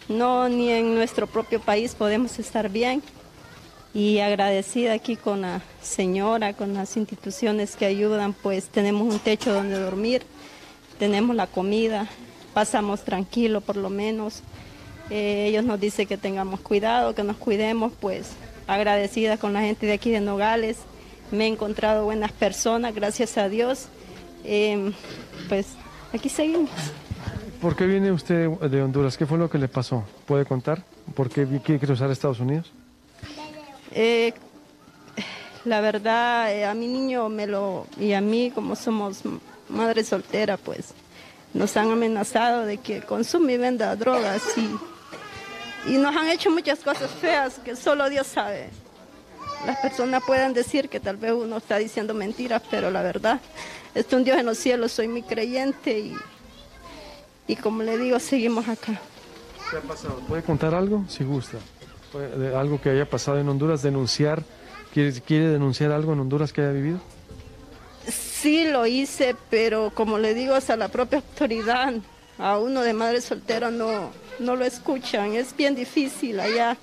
no 0.08 0.50
ni 0.50 0.72
en 0.72 0.96
nuestro 0.96 1.28
propio 1.28 1.62
país 1.62 1.94
podemos 1.96 2.40
estar 2.40 2.70
bien. 2.70 3.04
Y 3.98 4.20
agradecida 4.20 4.94
aquí 4.94 5.16
con 5.16 5.42
la 5.42 5.62
señora, 5.82 6.54
con 6.54 6.76
las 6.76 6.96
instituciones 6.98 7.76
que 7.76 7.88
ayudan, 7.88 8.34
pues 8.34 8.68
tenemos 8.68 9.12
un 9.12 9.20
techo 9.20 9.52
donde 9.52 9.80
dormir, 9.80 10.22
tenemos 11.00 11.36
la 11.36 11.48
comida, 11.48 12.08
pasamos 12.54 13.04
tranquilo 13.04 13.60
por 13.62 13.76
lo 13.76 13.90
menos. 13.90 14.44
Eh, 15.10 15.48
ellos 15.50 15.64
nos 15.64 15.80
dicen 15.80 16.06
que 16.06 16.16
tengamos 16.18 16.60
cuidado, 16.60 17.16
que 17.16 17.24
nos 17.24 17.38
cuidemos, 17.38 17.92
pues 18.00 18.34
agradecida 18.68 19.38
con 19.38 19.54
la 19.54 19.62
gente 19.62 19.88
de 19.88 19.94
aquí 19.94 20.12
de 20.12 20.20
Nogales. 20.22 20.78
Me 21.32 21.46
he 21.46 21.48
encontrado 21.48 22.06
buenas 22.06 22.32
personas, 22.32 22.94
gracias 22.94 23.36
a 23.40 23.50
Dios. 23.50 23.88
Eh, 24.44 24.92
pues 25.50 25.70
aquí 26.14 26.30
seguimos. 26.30 26.70
¿Por 27.60 27.76
qué 27.76 27.88
viene 27.88 28.12
usted 28.12 28.48
de- 28.48 28.82
Honduras? 28.84 29.18
¿Qué 29.18 29.26
fue 29.26 29.40
lo 29.40 29.50
que 29.50 29.58
le 29.58 29.68
pasó? 29.68 30.04
¿Puede 30.28 30.46
contar? 30.46 30.84
¿Por 31.16 31.30
qué 31.32 31.48
quiere 31.66 31.80
cruzar 31.80 32.12
Estados 32.12 32.40
Unidos? 32.40 32.72
Eh, 34.00 34.32
la 35.66 35.82
verdad, 35.82 36.54
eh, 36.54 36.66
a 36.66 36.76
mi 36.76 36.88
niño 36.88 37.30
me 37.30 37.48
lo, 37.48 37.88
y 38.00 38.14
a 38.14 38.22
mí, 38.22 38.52
como 38.54 38.76
somos 38.76 39.22
madre 39.70 40.04
soltera, 40.04 40.56
pues 40.56 40.94
nos 41.56 41.76
han 41.78 41.90
amenazado 41.90 42.68
de 42.68 42.78
que 42.78 43.02
consume 43.02 43.54
y 43.54 43.58
venda 43.58 43.96
drogas 43.96 44.44
y, 44.56 45.92
y 45.92 45.98
nos 45.98 46.16
han 46.16 46.28
hecho 46.28 46.52
muchas 46.52 46.78
cosas 46.82 47.10
feas 47.10 47.56
que 47.66 47.76
solo 47.76 48.08
Dios 48.08 48.28
sabe. 48.28 48.70
Las 49.66 49.80
personas 49.80 50.22
pueden 50.28 50.54
decir 50.54 50.90
que 50.90 51.00
tal 51.00 51.18
vez 51.18 51.32
uno 51.32 51.58
está 51.58 51.78
diciendo 51.78 52.14
mentiras, 52.14 52.62
pero 52.70 52.92
la 52.92 53.02
verdad, 53.02 53.42
es 53.96 54.06
un 54.14 54.24
Dios 54.24 54.38
en 54.38 54.46
los 54.46 54.60
cielos, 54.60 54.92
soy 54.92 55.08
mi 55.08 55.24
creyente 55.24 55.98
y, 55.98 56.16
y 57.48 57.56
como 57.56 57.82
le 57.82 57.98
digo, 57.98 58.20
seguimos 58.20 58.68
acá. 58.68 59.02
¿Qué 59.72 59.78
ha 59.78 59.82
pasado? 59.82 60.20
¿Puede 60.28 60.44
contar 60.44 60.76
algo? 60.76 61.04
Si 61.10 61.24
gusta. 61.24 61.58
¿Puede- 62.12 62.38
de 62.38 62.56
algo 62.56 62.80
que 62.82 62.90
haya 62.90 63.10
pasado 63.10 63.40
en 63.40 63.50
Honduras, 63.50 63.82
denunciar. 63.82 64.44
¿Quiere, 64.94 65.14
¿Quiere 65.22 65.48
denunciar 65.50 65.92
algo 65.92 66.14
en 66.14 66.20
Honduras 66.22 66.54
que 66.54 66.62
haya 66.62 66.72
vivido? 66.72 67.00
Sí 68.08 68.66
lo 68.66 68.86
hice, 68.86 69.36
pero 69.50 69.92
como 69.94 70.18
le 70.18 70.34
digo, 70.34 70.54
hasta 70.56 70.76
la 70.78 70.88
propia 70.88 71.18
autoridad, 71.20 71.94
a 72.38 72.58
uno 72.58 72.82
de 72.82 72.94
madre 72.94 73.20
soltera 73.22 73.70
no, 73.72 74.12
no 74.40 74.56
lo 74.56 74.64
escuchan. 74.64 75.34
Es 75.34 75.56
bien 75.56 75.76
difícil 75.76 76.40
allá. 76.40 76.78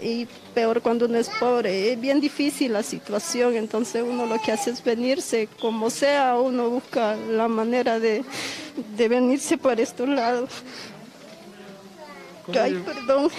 Y 0.00 0.28
peor 0.54 0.82
cuando 0.82 1.06
uno 1.06 1.16
es 1.18 1.30
pobre. 1.40 1.90
Es 1.92 1.98
bien 2.00 2.20
difícil 2.20 2.74
la 2.74 2.82
situación. 2.82 3.56
Entonces 3.56 4.04
uno 4.06 4.26
lo 4.26 4.38
que 4.40 4.52
hace 4.52 4.70
es 4.70 4.84
venirse. 4.84 5.48
Como 5.58 5.88
sea, 5.88 6.36
uno 6.36 6.68
busca 6.68 7.16
la 7.16 7.48
manera 7.48 7.98
de, 7.98 8.22
de 8.96 9.08
venirse 9.08 9.56
por 9.56 9.80
estos 9.80 10.06
lados. 10.08 10.50
¿Cómo 12.44 12.60
Ay, 12.60 12.74
perdón. 12.84 13.30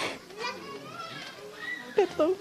Perdón. 1.98 2.34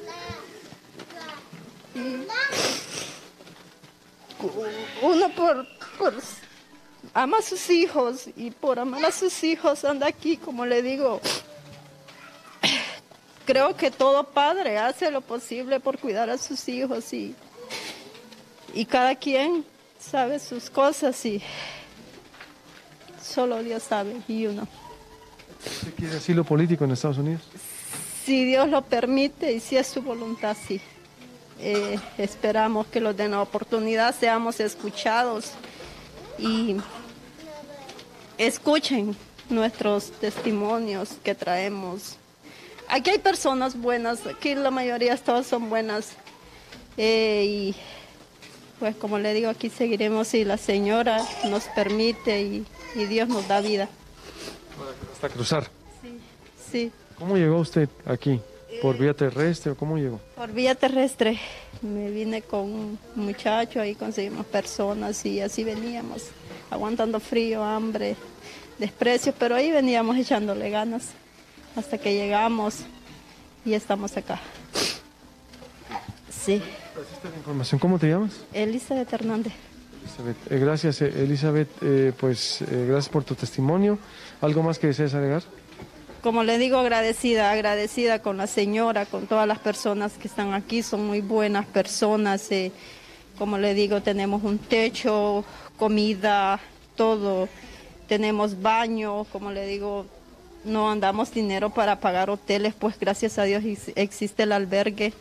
uno 5.02 5.30
por, 5.36 5.68
por 5.98 6.14
ama 7.16 7.40
a 7.40 7.42
sus 7.42 7.68
hijos 7.72 8.30
y 8.36 8.52
por 8.52 8.78
amar 8.78 9.04
a 9.04 9.12
sus 9.12 9.44
hijos 9.44 9.84
anda 9.84 10.06
aquí, 10.06 10.38
como 10.38 10.68
le 10.68 10.84
digo. 10.84 11.20
Creo 13.48 13.76
que 13.76 13.90
todo 13.90 14.26
padre 14.26 14.78
hace 14.78 15.10
lo 15.10 15.22
posible 15.22 15.80
por 15.80 15.98
cuidar 15.98 16.30
a 16.30 16.38
sus 16.38 16.70
hijos 16.70 17.12
y, 17.12 17.34
y 18.76 18.86
cada 18.86 19.16
quien 19.16 19.66
sabe 20.00 20.38
sus 20.38 20.70
cosas 20.70 21.26
y 21.26 21.42
solo 23.20 23.64
Dios 23.64 23.82
sabe 23.82 24.22
y 24.28 24.46
uno. 24.46 24.68
¿Usted 25.66 25.96
quiere 25.96 26.18
asilo 26.18 26.44
político 26.44 26.84
en 26.84 26.92
Estados 26.92 27.18
Unidos? 27.18 27.42
Si 28.28 28.44
Dios 28.44 28.68
lo 28.68 28.82
permite 28.82 29.54
y 29.54 29.62
si 29.62 29.78
es 29.78 29.88
su 29.88 30.02
voluntad, 30.02 30.58
sí. 30.68 30.82
Eh, 31.62 31.98
esperamos 32.18 32.86
que 32.88 33.00
nos 33.00 33.16
den 33.16 33.32
la 33.32 33.42
oportunidad, 33.42 34.14
seamos 34.14 34.60
escuchados 34.60 35.54
y 36.38 36.76
escuchen 38.38 39.16
nuestros 39.50 40.12
testimonios 40.12 41.12
que 41.24 41.36
traemos. 41.36 42.18
Aquí 42.90 43.12
hay 43.12 43.20
personas 43.20 43.80
buenas, 43.80 44.28
aquí 44.28 44.56
la 44.56 44.72
mayoría 44.72 45.16
todas 45.16 45.48
son 45.48 45.70
buenas. 45.70 46.10
Eh, 46.98 47.46
y 47.48 47.76
pues 48.78 48.94
como 48.98 49.20
le 49.20 49.34
digo, 49.36 49.50
aquí 49.50 49.70
seguiremos 49.70 50.28
si 50.28 50.44
la 50.44 50.58
señora 50.58 51.26
nos 51.46 51.64
permite 51.70 52.42
y, 52.42 52.66
y 52.94 53.06
Dios 53.06 53.30
nos 53.30 53.48
da 53.48 53.62
vida. 53.62 53.88
Hasta 55.14 55.30
cruzar. 55.30 55.70
Sí. 56.70 56.92
¿Cómo 57.18 57.36
llegó 57.36 57.60
usted 57.60 57.90
aquí? 58.06 58.40
¿Por 58.82 58.98
vía 58.98 59.14
terrestre 59.14 59.72
o 59.72 59.76
cómo 59.76 59.98
llegó? 59.98 60.20
Por 60.36 60.52
vía 60.52 60.76
terrestre 60.76 61.40
me 61.82 62.12
vine 62.12 62.42
con 62.42 62.62
un 62.62 63.00
muchacho, 63.16 63.82
ahí 63.82 63.96
conseguimos 63.96 64.46
personas 64.46 65.26
y 65.26 65.42
así 65.42 65.64
veníamos, 65.64 66.28
aguantando 66.70 67.20
frío, 67.20 67.64
hambre, 67.64 68.16
desprecio, 68.78 69.34
pero 69.38 69.56
ahí 69.56 69.72
veníamos 69.72 70.18
echándole 70.18 70.70
ganas 70.70 71.10
hasta 71.76 71.98
que 71.98 72.14
llegamos 72.14 72.82
y 73.66 73.74
estamos 73.74 74.16
acá. 74.16 74.40
Sí, 76.30 76.62
la 77.24 77.38
información. 77.38 77.80
¿Cómo 77.80 78.00
te 78.00 78.10
llamas? 78.10 78.34
Elizabeth 78.54 79.12
Hernández. 79.12 79.54
Elizabeth. 80.04 80.52
Eh, 80.52 80.60
gracias, 80.60 81.02
eh, 81.02 81.24
Elizabeth. 81.24 81.70
Eh, 81.82 82.14
pues 82.18 82.64
gracias 82.70 83.10
por 83.10 83.24
tu 83.24 83.36
testimonio. 83.36 83.98
¿Algo 84.42 84.64
más 84.64 84.80
que 84.80 84.88
desees 84.88 85.14
agregar? 85.14 85.44
Como 86.22 86.44
le 86.44 86.58
digo, 86.58 86.78
agradecida, 86.78 87.52
agradecida 87.52 88.22
con 88.22 88.38
la 88.38 88.48
señora, 88.48 89.06
con 89.06 89.28
todas 89.28 89.48
las 89.48 89.60
personas 89.60 90.14
que 90.14 90.28
están 90.28 90.54
aquí, 90.54 90.84
son 90.84 91.06
muy 91.06 91.22
buenas 91.22 91.66
personas. 91.66 92.52
eh, 92.52 92.72
como 93.38 93.58
le 93.60 93.74
digo, 93.76 94.02
tenemos 94.02 94.44
un 94.44 94.58
techo, 94.58 95.46
comida, 95.78 96.60
todo. 96.96 97.48
Tenemos 98.08 98.62
baño, 98.62 99.26
como 99.26 99.52
le 99.52 99.68
digo, 99.68 100.06
no 100.64 100.90
andamos 100.90 101.32
dinero 101.32 101.70
para 101.70 102.00
pagar 102.00 102.30
hoteles, 102.30 102.74
pues 102.74 103.00
gracias 103.00 103.38
a 103.38 103.44
Dios 103.44 103.64
ex- 103.64 103.92
existe 103.96 104.44
el 104.44 104.52
albergue 104.54 105.14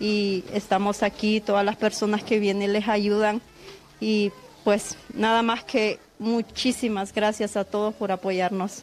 y 0.00 0.44
estamos 0.54 1.02
aquí, 1.02 1.40
todas 1.40 1.64
las 1.64 1.76
personas 1.76 2.22
que 2.24 2.38
vienen 2.38 2.72
les 2.72 2.88
ayudan 2.88 3.40
y 4.00 4.32
pues 4.64 4.96
nada 5.12 5.42
más 5.42 5.62
que 5.62 5.98
muchísimas 6.18 7.12
gracias 7.12 7.56
a 7.56 7.64
todos 7.64 7.94
por 7.94 8.10
apoyarnos 8.12 8.82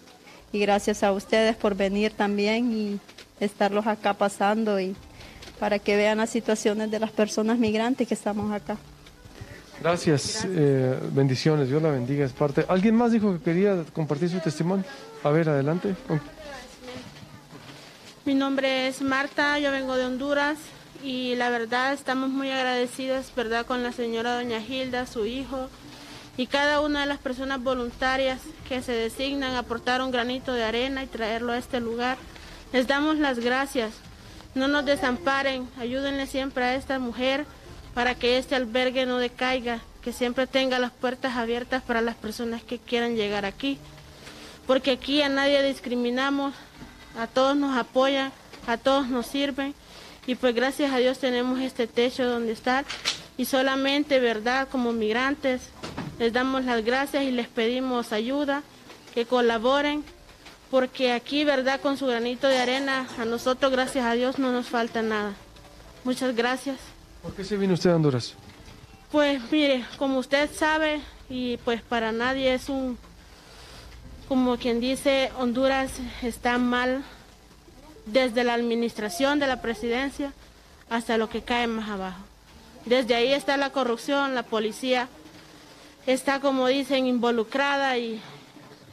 y 0.51 0.59
gracias 0.59 1.03
a 1.03 1.11
ustedes 1.11 1.55
por 1.55 1.75
venir 1.75 2.11
también 2.11 2.71
y 2.71 2.99
estarlos 3.39 3.87
acá 3.87 4.13
pasando 4.13 4.79
y 4.79 4.95
para 5.59 5.79
que 5.79 5.95
vean 5.95 6.17
las 6.17 6.29
situaciones 6.29 6.91
de 6.91 6.99
las 6.99 7.11
personas 7.11 7.57
migrantes 7.57 8.07
que 8.07 8.13
estamos 8.13 8.51
acá. 8.51 8.77
Gracias, 9.81 10.47
eh, 10.49 10.97
bendiciones, 11.11 11.67
Dios 11.67 11.81
la 11.81 11.89
bendiga, 11.89 12.25
es 12.25 12.31
parte. 12.31 12.65
¿Alguien 12.69 12.95
más 12.95 13.11
dijo 13.11 13.33
que 13.33 13.43
quería 13.43 13.83
compartir 13.93 14.29
su 14.29 14.39
testimonio? 14.39 14.85
A 15.23 15.29
ver, 15.29 15.49
adelante. 15.49 15.95
Mi 18.23 18.33
nombre 18.33 18.87
es 18.87 19.01
Marta, 19.01 19.59
yo 19.59 19.71
vengo 19.71 19.95
de 19.95 20.05
Honduras 20.05 20.57
y 21.03 21.35
la 21.35 21.49
verdad 21.49 21.93
estamos 21.93 22.29
muy 22.29 22.49
agradecidas, 22.49 23.31
¿verdad?, 23.35 23.65
con 23.65 23.83
la 23.83 23.91
señora 23.91 24.35
doña 24.35 24.59
Hilda, 24.59 25.05
su 25.05 25.25
hijo 25.25 25.69
y 26.37 26.47
cada 26.47 26.81
una 26.81 27.01
de 27.01 27.05
las 27.05 27.19
personas 27.19 27.61
voluntarias 27.61 28.41
que 28.67 28.81
se 28.81 28.91
designan 28.91 29.55
a 29.55 29.59
aportar 29.59 30.01
un 30.01 30.11
granito 30.11 30.53
de 30.53 30.63
arena 30.63 31.03
y 31.03 31.07
traerlo 31.07 31.53
a 31.53 31.57
este 31.57 31.79
lugar. 31.79 32.17
Les 32.73 32.87
damos 32.87 33.17
las 33.17 33.39
gracias. 33.39 33.93
No 34.53 34.67
nos 34.67 34.85
desamparen, 34.85 35.69
ayúdenle 35.79 36.27
siempre 36.27 36.63
a 36.65 36.75
esta 36.75 36.99
mujer 36.99 37.45
para 37.93 38.15
que 38.15 38.37
este 38.37 38.55
albergue 38.55 39.05
no 39.05 39.17
decaiga, 39.17 39.79
que 40.01 40.11
siempre 40.11 40.47
tenga 40.47 40.79
las 40.79 40.91
puertas 40.91 41.37
abiertas 41.37 41.81
para 41.83 42.01
las 42.01 42.15
personas 42.15 42.63
que 42.63 42.79
quieran 42.79 43.15
llegar 43.15 43.45
aquí. 43.45 43.77
Porque 44.67 44.91
aquí 44.91 45.21
a 45.21 45.29
nadie 45.29 45.63
discriminamos, 45.63 46.53
a 47.17 47.27
todos 47.27 47.55
nos 47.55 47.77
apoyan, 47.77 48.31
a 48.67 48.77
todos 48.77 49.07
nos 49.07 49.27
sirven 49.27 49.73
y 50.27 50.35
pues 50.35 50.55
gracias 50.55 50.91
a 50.91 50.97
Dios 50.97 51.19
tenemos 51.19 51.59
este 51.59 51.87
techo 51.87 52.25
donde 52.25 52.51
estar 52.51 52.83
y 53.37 53.45
solamente, 53.45 54.19
¿verdad? 54.19 54.67
Como 54.69 54.91
migrantes 54.91 55.69
les 56.19 56.33
damos 56.33 56.65
las 56.65 56.83
gracias 56.83 57.23
y 57.23 57.31
les 57.31 57.47
pedimos 57.47 58.11
ayuda, 58.11 58.63
que 59.13 59.25
colaboren, 59.25 60.03
porque 60.71 61.11
aquí, 61.11 61.43
¿verdad? 61.43 61.79
Con 61.81 61.97
su 61.97 62.05
granito 62.05 62.47
de 62.47 62.57
arena, 62.57 63.07
a 63.17 63.25
nosotros, 63.25 63.71
gracias 63.71 64.05
a 64.05 64.13
Dios, 64.13 64.39
no 64.39 64.51
nos 64.51 64.67
falta 64.67 65.01
nada. 65.01 65.33
Muchas 66.03 66.35
gracias. 66.35 66.77
¿Por 67.21 67.33
qué 67.33 67.43
se 67.43 67.57
vino 67.57 67.73
usted 67.73 67.89
a 67.89 67.95
Honduras? 67.95 68.33
Pues 69.11 69.41
mire, 69.51 69.85
como 69.97 70.19
usted 70.19 70.49
sabe, 70.53 71.01
y 71.29 71.57
pues 71.57 71.81
para 71.81 72.11
nadie 72.11 72.53
es 72.53 72.69
un, 72.69 72.97
como 74.27 74.57
quien 74.57 74.79
dice, 74.79 75.31
Honduras 75.37 75.91
está 76.21 76.57
mal 76.57 77.03
desde 78.05 78.43
la 78.43 78.53
administración 78.53 79.39
de 79.39 79.47
la 79.47 79.61
presidencia 79.61 80.33
hasta 80.89 81.17
lo 81.17 81.29
que 81.29 81.41
cae 81.41 81.67
más 81.67 81.89
abajo. 81.89 82.19
Desde 82.85 83.15
ahí 83.15 83.33
está 83.33 83.57
la 83.57 83.71
corrupción, 83.71 84.35
la 84.35 84.43
policía 84.43 85.07
está, 86.07 86.39
como 86.39 86.67
dicen, 86.67 87.07
involucrada 87.07 87.97
y 87.97 88.21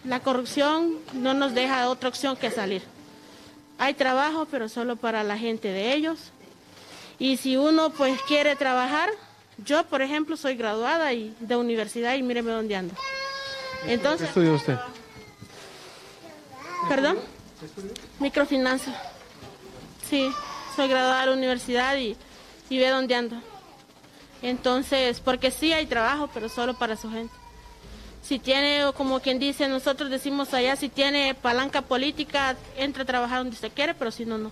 la 0.04 0.20
corrupción 0.20 0.96
no 1.12 1.34
nos 1.34 1.54
deja 1.54 1.88
otra 1.88 2.08
opción 2.08 2.36
que 2.36 2.50
salir. 2.50 2.82
Hay 3.78 3.94
trabajo, 3.94 4.46
pero 4.50 4.68
solo 4.68 4.96
para 4.96 5.22
la 5.24 5.38
gente 5.38 5.68
de 5.68 5.94
ellos 5.94 6.32
y 7.18 7.36
si 7.36 7.56
uno 7.56 7.90
pues 7.90 8.20
quiere 8.22 8.56
trabajar, 8.56 9.08
yo 9.64 9.84
por 9.84 10.02
ejemplo 10.02 10.36
soy 10.36 10.56
graduada 10.56 11.12
y 11.12 11.32
de 11.38 11.54
universidad 11.54 12.14
y 12.14 12.22
míreme 12.22 12.50
dónde 12.50 12.74
ando. 12.74 12.94
Entonces, 13.86 14.22
¿Qué 14.22 14.24
estudió 14.26 14.54
usted? 14.54 14.76
¿Perdón? 16.88 17.18
Microfinanza. 18.18 18.92
Sí, 20.08 20.32
soy 20.74 20.88
graduada 20.88 21.20
de 21.20 21.26
la 21.26 21.32
universidad 21.32 21.96
y, 21.96 22.16
y 22.68 22.78
ve 22.78 22.88
dónde 22.88 23.14
ando. 23.14 23.36
Entonces, 24.42 25.20
porque 25.20 25.50
sí 25.50 25.72
hay 25.72 25.86
trabajo, 25.86 26.28
pero 26.34 26.48
solo 26.48 26.74
para 26.74 26.96
su 26.96 27.10
gente. 27.10 27.34
Si 28.22 28.38
tiene, 28.38 28.84
como 28.96 29.20
quien 29.20 29.38
dice, 29.38 29.68
nosotros 29.68 30.10
decimos 30.10 30.52
allá, 30.54 30.76
si 30.76 30.88
tiene 30.88 31.34
palanca 31.34 31.82
política, 31.82 32.56
entra 32.76 33.02
a 33.02 33.06
trabajar 33.06 33.38
donde 33.38 33.54
usted 33.54 33.72
quiere, 33.72 33.94
pero 33.94 34.10
si 34.10 34.24
no, 34.24 34.38
no 34.38 34.50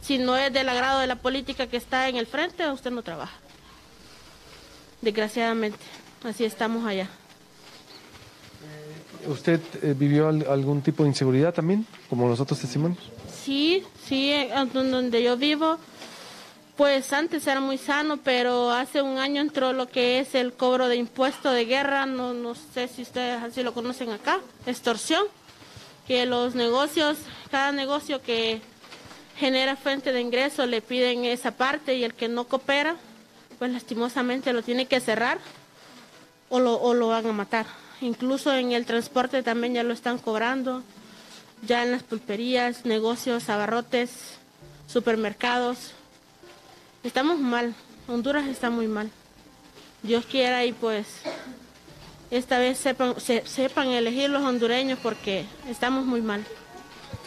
si 0.00 0.18
no 0.18 0.36
es 0.36 0.52
del 0.52 0.68
agrado 0.68 1.00
de 1.00 1.06
la 1.06 1.16
política 1.16 1.66
que 1.66 1.76
está 1.76 2.08
en 2.08 2.16
el 2.16 2.26
frente, 2.26 2.70
usted 2.70 2.90
no 2.90 3.02
trabaja. 3.02 3.36
Desgraciadamente, 5.02 5.78
así 6.24 6.44
estamos 6.44 6.84
allá. 6.86 7.08
¿Usted 9.26 9.60
eh, 9.82 9.94
vivió 9.96 10.28
algún 10.28 10.80
tipo 10.80 11.02
de 11.02 11.10
inseguridad 11.10 11.52
también, 11.52 11.86
como 12.08 12.28
los 12.28 12.40
otros 12.40 12.60
testimonios? 12.60 12.98
Sí, 13.44 13.84
sí, 14.06 14.32
donde 14.72 15.22
yo 15.22 15.36
vivo, 15.36 15.78
pues 16.78 17.12
antes 17.12 17.44
era 17.48 17.58
muy 17.58 17.76
sano, 17.76 18.18
pero 18.18 18.70
hace 18.70 19.02
un 19.02 19.18
año 19.18 19.42
entró 19.42 19.72
lo 19.72 19.88
que 19.88 20.20
es 20.20 20.36
el 20.36 20.52
cobro 20.52 20.86
de 20.86 20.94
impuesto 20.94 21.50
de 21.50 21.64
guerra, 21.64 22.06
no, 22.06 22.34
no 22.34 22.54
sé 22.54 22.86
si 22.86 23.02
ustedes 23.02 23.42
así 23.42 23.64
lo 23.64 23.74
conocen 23.74 24.12
acá, 24.12 24.38
extorsión, 24.64 25.24
que 26.06 26.24
los 26.24 26.54
negocios, 26.54 27.18
cada 27.50 27.72
negocio 27.72 28.22
que 28.22 28.62
genera 29.36 29.74
fuente 29.74 30.12
de 30.12 30.20
ingreso, 30.20 30.66
le 30.66 30.80
piden 30.80 31.24
esa 31.24 31.50
parte 31.50 31.96
y 31.96 32.04
el 32.04 32.14
que 32.14 32.28
no 32.28 32.44
coopera, 32.44 32.94
pues 33.58 33.72
lastimosamente 33.72 34.52
lo 34.52 34.62
tiene 34.62 34.86
que 34.86 35.00
cerrar 35.00 35.38
o 36.48 36.60
lo, 36.60 36.76
o 36.76 36.94
lo 36.94 37.08
van 37.08 37.26
a 37.26 37.32
matar. 37.32 37.66
Incluso 38.00 38.54
en 38.54 38.70
el 38.70 38.86
transporte 38.86 39.42
también 39.42 39.74
ya 39.74 39.82
lo 39.82 39.92
están 39.92 40.18
cobrando, 40.18 40.84
ya 41.60 41.82
en 41.82 41.90
las 41.90 42.04
pulperías, 42.04 42.84
negocios, 42.84 43.48
abarrotes, 43.48 44.38
supermercados. 44.86 45.97
Estamos 47.04 47.38
mal, 47.38 47.74
Honduras 48.08 48.46
está 48.48 48.70
muy 48.70 48.88
mal. 48.88 49.10
Dios 50.02 50.26
quiera 50.26 50.64
y 50.64 50.72
pues 50.72 51.06
esta 52.30 52.58
vez 52.58 52.78
sepan, 52.78 53.14
sepan 53.18 53.88
elegir 53.88 54.30
los 54.30 54.42
hondureños 54.42 54.98
porque 55.02 55.44
estamos 55.68 56.04
muy 56.06 56.20
mal, 56.20 56.44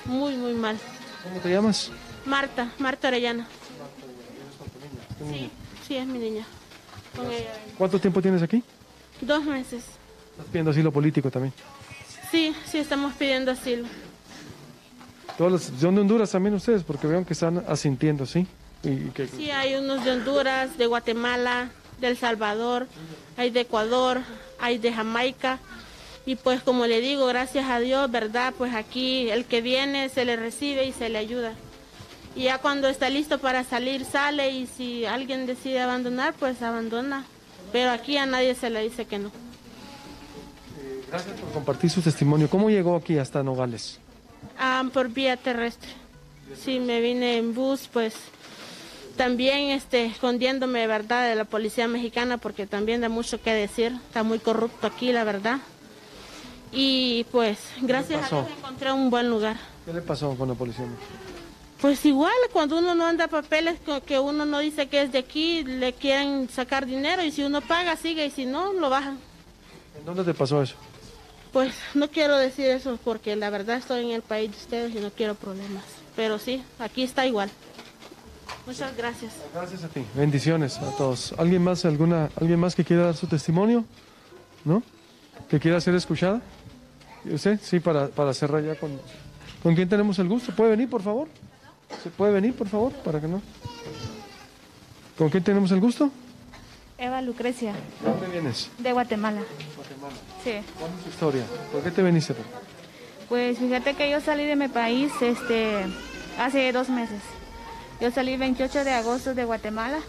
muy, 0.05 0.35
muy 0.35 0.53
mal. 0.53 0.77
¿Cómo 1.23 1.39
te 1.39 1.49
llamas? 1.49 1.89
Marta, 2.25 2.71
Marta 2.79 3.07
Arellana. 3.07 3.47
Sí, 5.31 5.49
sí, 5.87 5.95
es 5.95 6.05
mi 6.05 6.19
niña. 6.19 6.45
¿Cuánto 7.77 7.99
tiempo 7.99 8.21
tienes 8.21 8.41
aquí? 8.41 8.63
Dos 9.21 9.43
meses. 9.45 9.83
¿Estás 10.31 10.45
pidiendo 10.47 10.71
asilo 10.71 10.91
político 10.91 11.29
también? 11.31 11.53
Sí, 12.29 12.55
sí, 12.65 12.77
estamos 12.77 13.13
pidiendo 13.13 13.51
asilo. 13.51 13.87
Todos 15.37 15.71
¿De 15.71 15.77
dónde 15.77 16.01
Honduras 16.01 16.31
también 16.31 16.55
ustedes? 16.55 16.83
Porque 16.83 17.07
veo 17.07 17.25
que 17.25 17.33
están 17.33 17.63
asintiendo, 17.67 18.25
¿sí? 18.25 18.47
Sí, 18.83 19.51
hay 19.51 19.75
unos 19.75 20.03
de 20.03 20.11
Honduras, 20.11 20.77
de 20.77 20.87
Guatemala, 20.87 21.69
de 21.99 22.07
El 22.07 22.17
Salvador, 22.17 22.87
hay 23.37 23.51
de 23.51 23.61
Ecuador, 23.61 24.21
hay 24.59 24.79
de 24.79 24.91
Jamaica 24.91 25.59
y 26.25 26.35
pues 26.35 26.61
como 26.61 26.85
le 26.85 27.01
digo, 27.01 27.25
gracias 27.27 27.69
a 27.69 27.79
Dios, 27.79 28.09
¿verdad? 28.11 28.53
Pues 28.57 28.73
aquí 28.73 29.29
el 29.29 29.45
que 29.45 29.61
viene 29.61 30.09
se 30.09 30.25
le 30.25 30.35
recibe 30.35 30.85
y 30.85 30.91
se 30.91 31.09
le 31.09 31.17
ayuda. 31.17 31.53
Y 32.35 32.43
ya 32.43 32.59
cuando 32.59 32.87
está 32.87 33.09
listo 33.09 33.39
para 33.39 33.63
salir, 33.63 34.05
sale 34.05 34.51
y 34.51 34.67
si 34.67 35.05
alguien 35.05 35.45
decide 35.45 35.81
abandonar, 35.81 36.33
pues 36.33 36.61
abandona. 36.61 37.25
Pero 37.71 37.91
aquí 37.91 38.17
a 38.17 38.25
nadie 38.25 38.55
se 38.55 38.69
le 38.69 38.81
dice 38.83 39.05
que 39.05 39.19
no. 39.19 39.31
gracias 41.09 41.39
por 41.39 41.51
compartir 41.51 41.89
su 41.89 42.01
testimonio. 42.01 42.49
¿Cómo 42.49 42.69
llegó 42.69 42.95
aquí 42.95 43.17
hasta 43.17 43.43
Nogales? 43.43 43.99
Ah, 44.57 44.83
por 44.93 45.09
vía 45.09 45.37
terrestre. 45.37 45.89
Sí, 46.55 46.79
me 46.79 47.01
vine 47.01 47.37
en 47.37 47.53
bus, 47.53 47.89
pues 47.91 48.13
también 49.17 49.69
este, 49.69 50.05
escondiéndome, 50.05 50.87
¿verdad?, 50.87 51.29
de 51.29 51.35
la 51.35 51.45
policía 51.45 51.87
mexicana, 51.87 52.37
porque 52.37 52.67
también 52.67 53.01
da 53.01 53.09
mucho 53.09 53.41
que 53.41 53.53
decir. 53.53 53.93
Está 54.07 54.23
muy 54.23 54.39
corrupto 54.39 54.87
aquí, 54.87 55.11
la 55.11 55.23
verdad. 55.23 55.59
Y 56.71 57.25
pues, 57.31 57.59
gracias 57.81 58.31
a 58.31 58.35
Dios 58.35 58.47
encontré 58.57 58.91
un 58.91 59.09
buen 59.09 59.29
lugar. 59.29 59.57
¿Qué 59.85 59.93
le 59.93 60.01
pasó 60.01 60.35
con 60.35 60.47
la 60.47 60.55
policía? 60.55 60.85
Pues 61.81 62.05
igual, 62.05 62.33
cuando 62.53 62.77
uno 62.77 62.93
no 62.93 63.07
anda 63.07 63.27
papeles 63.27 63.79
que 64.05 64.19
uno 64.19 64.45
no 64.45 64.59
dice 64.59 64.87
que 64.87 65.01
es 65.01 65.11
de 65.11 65.17
aquí, 65.17 65.63
le 65.63 65.93
quieren 65.93 66.47
sacar 66.47 66.85
dinero 66.85 67.23
y 67.23 67.31
si 67.31 67.43
uno 67.43 67.59
paga, 67.61 67.95
sigue 67.95 68.25
y 68.25 68.29
si 68.29 68.45
no, 68.45 68.71
lo 68.73 68.89
bajan. 68.89 69.17
¿En 69.97 70.05
dónde 70.05 70.23
te 70.23 70.33
pasó 70.33 70.61
eso? 70.61 70.75
Pues 71.51 71.73
no 71.95 72.07
quiero 72.09 72.37
decir 72.37 72.67
eso 72.67 72.97
porque 73.03 73.35
la 73.35 73.49
verdad 73.49 73.77
estoy 73.77 74.05
en 74.05 74.11
el 74.11 74.21
país 74.21 74.51
de 74.51 74.57
ustedes 74.57 74.95
y 74.95 74.99
no 74.99 75.09
quiero 75.09 75.35
problemas. 75.35 75.83
Pero 76.15 76.39
sí, 76.39 76.63
aquí 76.79 77.03
está 77.03 77.25
igual. 77.25 77.49
Muchas 78.65 78.95
gracias. 78.95 79.33
Gracias 79.53 79.83
a 79.83 79.87
ti. 79.87 80.03
Bendiciones 80.15 80.77
a 80.77 80.95
todos. 80.95 81.33
¿Alguien 81.37 81.63
más, 81.63 81.83
alguna, 81.85 82.29
alguien 82.39 82.59
más 82.59 82.75
que 82.75 82.83
quiera 82.83 83.05
dar 83.05 83.15
su 83.15 83.27
testimonio? 83.27 83.85
¿No? 84.63 84.83
¿Que 85.49 85.59
quiera 85.59 85.81
ser 85.81 85.95
escuchada? 85.95 86.41
¿Usted? 87.25 87.59
Sí, 87.61 87.79
para, 87.79 88.07
para 88.07 88.33
cerrar 88.33 88.63
ya 88.63 88.75
con... 88.75 88.99
¿Con 89.63 89.75
quién 89.75 89.89
tenemos 89.89 90.17
el 90.19 90.27
gusto? 90.27 90.55
¿Puede 90.55 90.71
venir, 90.71 90.89
por 90.89 91.01
favor? 91.01 91.27
¿Se 92.03 92.09
puede 92.09 92.33
venir, 92.33 92.53
por 92.55 92.67
favor? 92.67 92.91
Para 92.93 93.19
que 93.19 93.27
no... 93.27 93.41
¿Con 95.17 95.29
quién 95.29 95.43
tenemos 95.43 95.71
el 95.71 95.79
gusto? 95.79 96.09
Eva 96.97 97.21
Lucrecia. 97.21 97.73
¿De 97.73 98.09
dónde 98.09 98.27
vienes? 98.27 98.69
De 98.77 98.91
Guatemala. 98.93 99.41
Guatemala. 99.75 100.13
Sí. 100.43 100.53
¿Cuál 100.79 100.91
es 100.97 101.03
tu 101.03 101.09
historia? 101.09 101.43
¿Por 101.71 101.83
qué 101.83 101.91
te 101.91 102.03
viniste? 102.03 102.35
Pues 103.27 103.57
fíjate 103.57 103.95
que 103.95 104.09
yo 104.09 104.21
salí 104.21 104.45
de 104.45 104.55
mi 104.55 104.67
país 104.67 105.11
este, 105.21 105.85
hace 106.39 106.71
dos 106.71 106.89
meses. 106.89 107.21
Yo 108.01 108.11
salí 108.11 108.33
el 108.33 108.39
28 108.39 108.83
de 108.83 108.91
agosto 108.91 109.33
de 109.33 109.45
Guatemala 109.45 109.99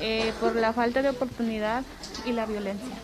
eh, 0.00 0.32
por 0.40 0.56
la 0.56 0.72
falta 0.72 1.02
de 1.02 1.10
oportunidad 1.10 1.84
y 2.24 2.32
la 2.32 2.46
violencia 2.46 2.96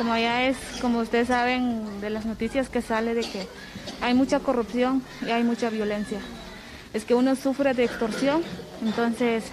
como 0.00 0.16
ya 0.16 0.46
es, 0.46 0.56
como 0.80 1.00
ustedes 1.00 1.28
saben 1.28 2.00
de 2.00 2.08
las 2.08 2.24
noticias 2.24 2.70
que 2.70 2.80
sale 2.80 3.12
de 3.12 3.20
que 3.20 3.46
hay 4.00 4.14
mucha 4.14 4.40
corrupción 4.40 5.02
y 5.20 5.28
hay 5.30 5.44
mucha 5.44 5.68
violencia. 5.68 6.20
es 6.94 7.04
que 7.04 7.14
uno 7.14 7.36
sufre 7.36 7.74
de 7.74 7.84
extorsión, 7.84 8.42
entonces 8.82 9.44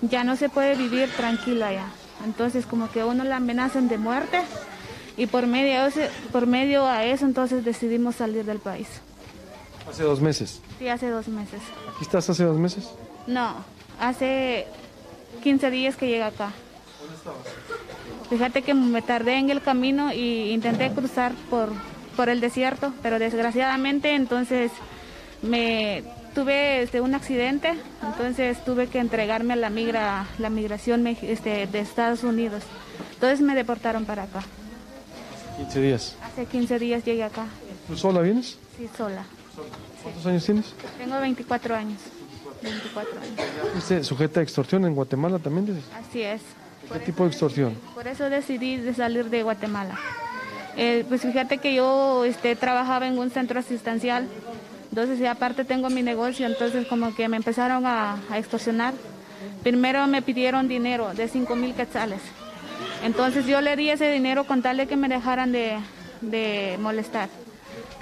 ya 0.00 0.24
no 0.24 0.36
se 0.36 0.48
puede 0.48 0.76
vivir 0.76 1.10
tranquila 1.10 1.74
ya. 1.74 1.88
Entonces 2.24 2.64
como 2.64 2.90
que 2.90 3.04
uno 3.04 3.22
le 3.22 3.34
amenazan 3.34 3.88
de 3.88 3.98
muerte 3.98 4.40
y 5.18 5.26
por 5.26 5.46
medio, 5.46 5.86
por 6.32 6.46
medio 6.46 6.86
a 6.86 7.04
eso 7.04 7.26
entonces 7.26 7.62
decidimos 7.62 8.16
salir 8.16 8.46
del 8.46 8.60
país. 8.60 8.88
Hace 9.88 10.02
dos 10.04 10.20
meses. 10.20 10.60
Sí, 10.78 10.88
hace 10.88 11.08
dos 11.08 11.28
meses. 11.28 11.60
¿Aquí 11.94 12.04
estás 12.04 12.28
hace 12.30 12.44
dos 12.44 12.58
meses? 12.58 12.88
No, 13.26 13.54
hace 14.00 14.66
15 15.42 15.70
días 15.70 15.96
que 15.96 16.06
llegué 16.06 16.22
acá. 16.22 16.52
¿Dónde 17.00 17.16
estabas? 17.16 17.46
Fíjate 18.30 18.62
que 18.62 18.74
me 18.74 19.02
tardé 19.02 19.36
en 19.36 19.50
el 19.50 19.60
camino 19.60 20.12
y 20.12 20.52
intenté 20.52 20.90
cruzar 20.92 21.32
por, 21.50 21.70
por 22.16 22.28
el 22.28 22.40
desierto, 22.40 22.92
pero 23.02 23.18
desgraciadamente 23.18 24.14
entonces 24.14 24.72
me 25.42 26.02
tuve 26.34 26.82
este, 26.82 27.00
un 27.00 27.14
accidente, 27.14 27.74
entonces 28.02 28.64
tuve 28.64 28.86
que 28.86 29.00
entregarme 29.00 29.52
a 29.52 29.56
la 29.56 29.70
migra, 29.70 30.26
la 30.38 30.48
migración 30.48 31.06
este, 31.06 31.66
de 31.66 31.78
Estados 31.80 32.24
Unidos. 32.24 32.62
Entonces 33.14 33.40
me 33.40 33.54
deportaron 33.54 34.04
para 34.04 34.22
acá. 34.22 34.38
¿Hace 34.38 35.64
15 35.64 35.80
días? 35.80 36.16
Hace 36.22 36.46
15 36.46 36.78
días 36.78 37.04
llegué 37.04 37.24
acá. 37.24 37.46
¿Tú 37.86 37.96
sola 37.96 38.20
vienes? 38.20 38.58
Sí, 38.78 38.88
sola. 38.96 39.24
¿Cuántos 40.02 40.26
años 40.26 40.44
tienes? 40.44 40.74
Tengo 40.98 41.20
24 41.20 41.74
años. 41.74 42.00
24 42.62 43.12
años. 43.20 44.06
sujeta 44.06 44.40
a 44.40 44.42
extorsión 44.42 44.84
en 44.84 44.94
Guatemala 44.94 45.38
también 45.38 45.66
dices? 45.66 45.84
Así 45.94 46.22
es. 46.22 46.42
¿Qué 46.92 46.98
tipo 47.00 47.24
de 47.24 47.30
extorsión? 47.30 47.76
Por 47.94 48.06
eso 48.06 48.28
decidí 48.28 48.76
de 48.76 48.94
salir 48.94 49.30
de 49.30 49.42
Guatemala. 49.42 49.98
Eh, 50.76 51.04
pues 51.08 51.22
fíjate 51.22 51.58
que 51.58 51.74
yo 51.74 52.24
este, 52.24 52.56
trabajaba 52.56 53.06
en 53.06 53.18
un 53.18 53.30
centro 53.30 53.60
asistencial 53.60 54.28
entonces, 54.92 55.18
y 55.20 55.26
aparte 55.26 55.64
tengo 55.64 55.88
mi 55.88 56.02
negocio, 56.02 56.46
entonces 56.46 56.86
como 56.86 57.14
que 57.14 57.26
me 57.26 57.38
empezaron 57.38 57.86
a, 57.86 58.18
extorsionar. 58.34 58.92
Primero 59.62 60.06
me 60.06 60.20
pidieron 60.20 60.68
dinero 60.68 61.14
de 61.14 61.28
5 61.28 61.56
mil 61.56 61.72
quetzales. 61.72 62.20
Entonces 63.02 63.46
yo 63.46 63.62
le 63.62 63.74
di 63.74 63.88
ese 63.88 64.12
dinero 64.12 64.44
con 64.44 64.60
tal 64.60 64.76
de 64.76 64.86
que 64.86 64.96
me 64.96 65.08
dejaran 65.08 65.50
de, 65.50 65.78
de 66.20 66.76
molestar. 66.78 67.30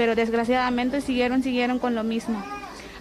Pero 0.00 0.14
desgraciadamente 0.14 1.02
siguieron, 1.02 1.42
siguieron 1.42 1.78
con 1.78 1.94
lo 1.94 2.04
mismo. 2.04 2.42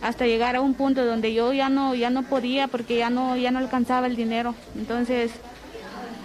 Hasta 0.01 0.25
llegar 0.25 0.57
a 0.57 0.61
un 0.61 0.73
punto 0.73 1.05
donde 1.05 1.33
yo 1.33 1.53
ya 1.53 1.69
no, 1.69 1.95
ya 1.95 2.09
no 2.09 2.23
podía 2.23 2.67
porque 2.67 2.97
ya 2.97 3.09
no, 3.09 3.37
ya 3.37 3.51
no 3.51 3.59
alcanzaba 3.59 4.05
el 4.05 4.17
dinero. 4.17 4.53
Entonces 4.75 5.31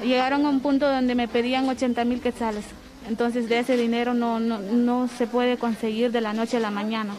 llegaron 0.02 0.44
a 0.44 0.48
un 0.48 0.58
punto 0.58 0.90
donde 0.90 1.14
me 1.14 1.28
pedían 1.28 1.68
80 1.68 2.04
mil 2.04 2.20
quetzales. 2.20 2.64
Entonces 3.08 3.48
de 3.48 3.60
ese 3.60 3.76
dinero 3.76 4.14
no, 4.14 4.40
no, 4.40 4.58
no 4.58 5.06
se 5.06 5.28
puede 5.28 5.58
conseguir 5.58 6.10
de 6.10 6.20
la 6.20 6.32
noche 6.32 6.56
a 6.56 6.60
la 6.60 6.72
mañana. 6.72 7.14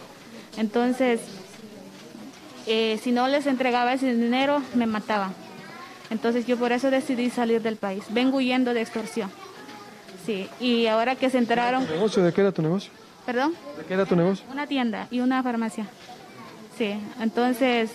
Entonces, 0.58 1.22
eh, 2.68 3.00
si 3.02 3.14
no 3.14 3.30
les 3.30 3.48
entregaba 3.48 3.94
ese 3.94 4.14
dinero, 4.14 4.62
me 4.74 4.86
mataban. 4.86 5.34
Entonces 6.10 6.46
yo 6.46 6.58
por 6.58 6.74
eso 6.74 6.92
decidí 6.92 7.30
salir 7.30 7.62
del 7.62 7.78
país. 7.78 8.04
Vengo 8.10 8.36
huyendo 8.40 8.74
de 8.74 8.82
extorsión. 8.82 9.32
Sí, 10.26 10.50
y 10.60 10.88
ahora 10.88 11.16
que 11.16 11.30
se 11.30 11.38
enteraron... 11.38 11.88
negocio? 11.88 12.22
¿De 12.22 12.34
qué 12.34 12.42
era 12.42 12.52
tu 12.52 12.62
negocio? 12.62 12.92
¿Perdón? 13.26 13.54
¿De 13.78 13.84
qué 13.86 13.94
era 13.94 14.06
tu 14.06 14.16
negocio? 14.16 14.46
Una 14.52 14.68
tienda 14.68 15.08
y 15.12 15.20
una 15.20 15.42
farmacia. 15.42 15.88
Sí, 16.78 16.96
entonces, 17.20 17.90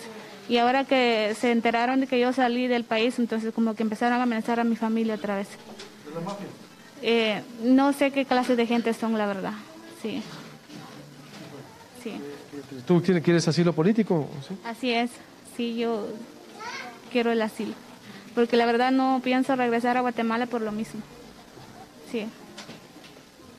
y 0.49 0.57
ahora 0.57 0.85
que 0.85 1.35
se 1.39 1.51
enteraron 1.51 2.01
de 2.01 2.07
que 2.07 2.19
yo 2.19 2.33
salí 2.33 2.67
del 2.67 2.83
país, 2.83 3.19
entonces 3.19 3.53
como 3.53 3.75
que 3.75 3.83
empezaron 3.83 4.19
a 4.19 4.23
amenazar 4.23 4.59
a 4.59 4.63
mi 4.63 4.75
familia 4.75 5.15
otra 5.15 5.35
vez. 5.35 5.47
¿De 6.05 6.15
la 6.15 6.21
mafia? 6.21 6.47
Eh, 7.01 7.41
no 7.63 7.93
sé 7.93 8.11
qué 8.11 8.25
clase 8.25 8.55
de 8.55 8.67
gente 8.67 8.93
son, 8.93 9.17
la 9.17 9.25
verdad. 9.25 9.53
Sí. 10.01 10.21
Sí. 12.03 12.13
¿Tú 12.85 13.01
quieres 13.01 13.47
asilo 13.47 13.73
político? 13.73 14.27
Así 14.65 14.91
es, 14.91 15.11
sí, 15.55 15.75
yo 15.77 16.07
quiero 17.11 17.31
el 17.31 17.41
asilo. 17.41 17.73
Porque 18.33 18.57
la 18.57 18.65
verdad 18.65 18.91
no 18.91 19.21
pienso 19.23 19.55
regresar 19.55 19.97
a 19.97 20.01
Guatemala 20.01 20.45
por 20.47 20.61
lo 20.61 20.71
mismo. 20.71 21.01
Sí. 22.11 22.27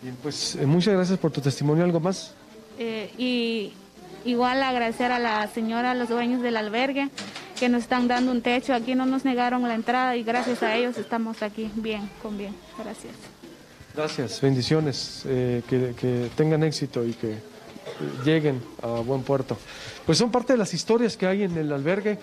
Bien, 0.03 0.17
pues 0.23 0.57
eh, 0.57 0.67
muchas 0.67 0.95
gracias 0.95 1.19
por 1.19 1.31
tu 1.31 1.41
testimonio. 1.41 1.85
¿Algo 1.85 2.01
más? 2.01 2.35
Eh, 2.79 3.11
y 3.17 3.73
igual 4.25 4.63
agradecer 4.63 5.13
a 5.13 5.19
la 5.19 5.47
señora, 5.49 5.93
a 5.93 5.95
los 5.95 6.09
dueños 6.09 6.43
del 6.43 6.57
albergue, 6.57 7.09
que 7.59 7.69
nos 7.69 7.83
están 7.83 8.09
dando 8.09 8.33
un 8.33 8.43
techo. 8.43 8.75
Aquí 8.75 8.95
no 8.95 9.07
nos 9.07 9.25
negaron 9.25 9.63
la 9.63 9.75
entrada 9.75 10.17
y 10.17 10.25
gracias 10.25 10.63
a 10.63 10.75
ellos 10.75 10.99
estamos 10.99 11.43
aquí 11.43 11.71
bien, 11.77 12.11
con 12.21 12.37
bien. 12.37 12.55
Gracias. 12.79 13.15
Gracias, 13.95 14.41
bendiciones, 14.41 15.23
eh, 15.27 15.63
que 15.69 16.31
tengan 16.35 16.65
éxito 16.65 17.05
y 17.05 17.13
que 17.13 17.37
lleguen 18.25 18.61
a 18.83 18.89
buen 19.01 19.23
puerto. 19.23 19.57
Pues 20.07 20.19
son 20.19 20.31
parte 20.31 20.55
de 20.55 20.59
las 20.59 20.75
historias 20.75 21.17
que 21.17 21.27
hay 21.27 21.45
en 21.45 21.57
el 21.57 21.73
albergue. 21.73 22.19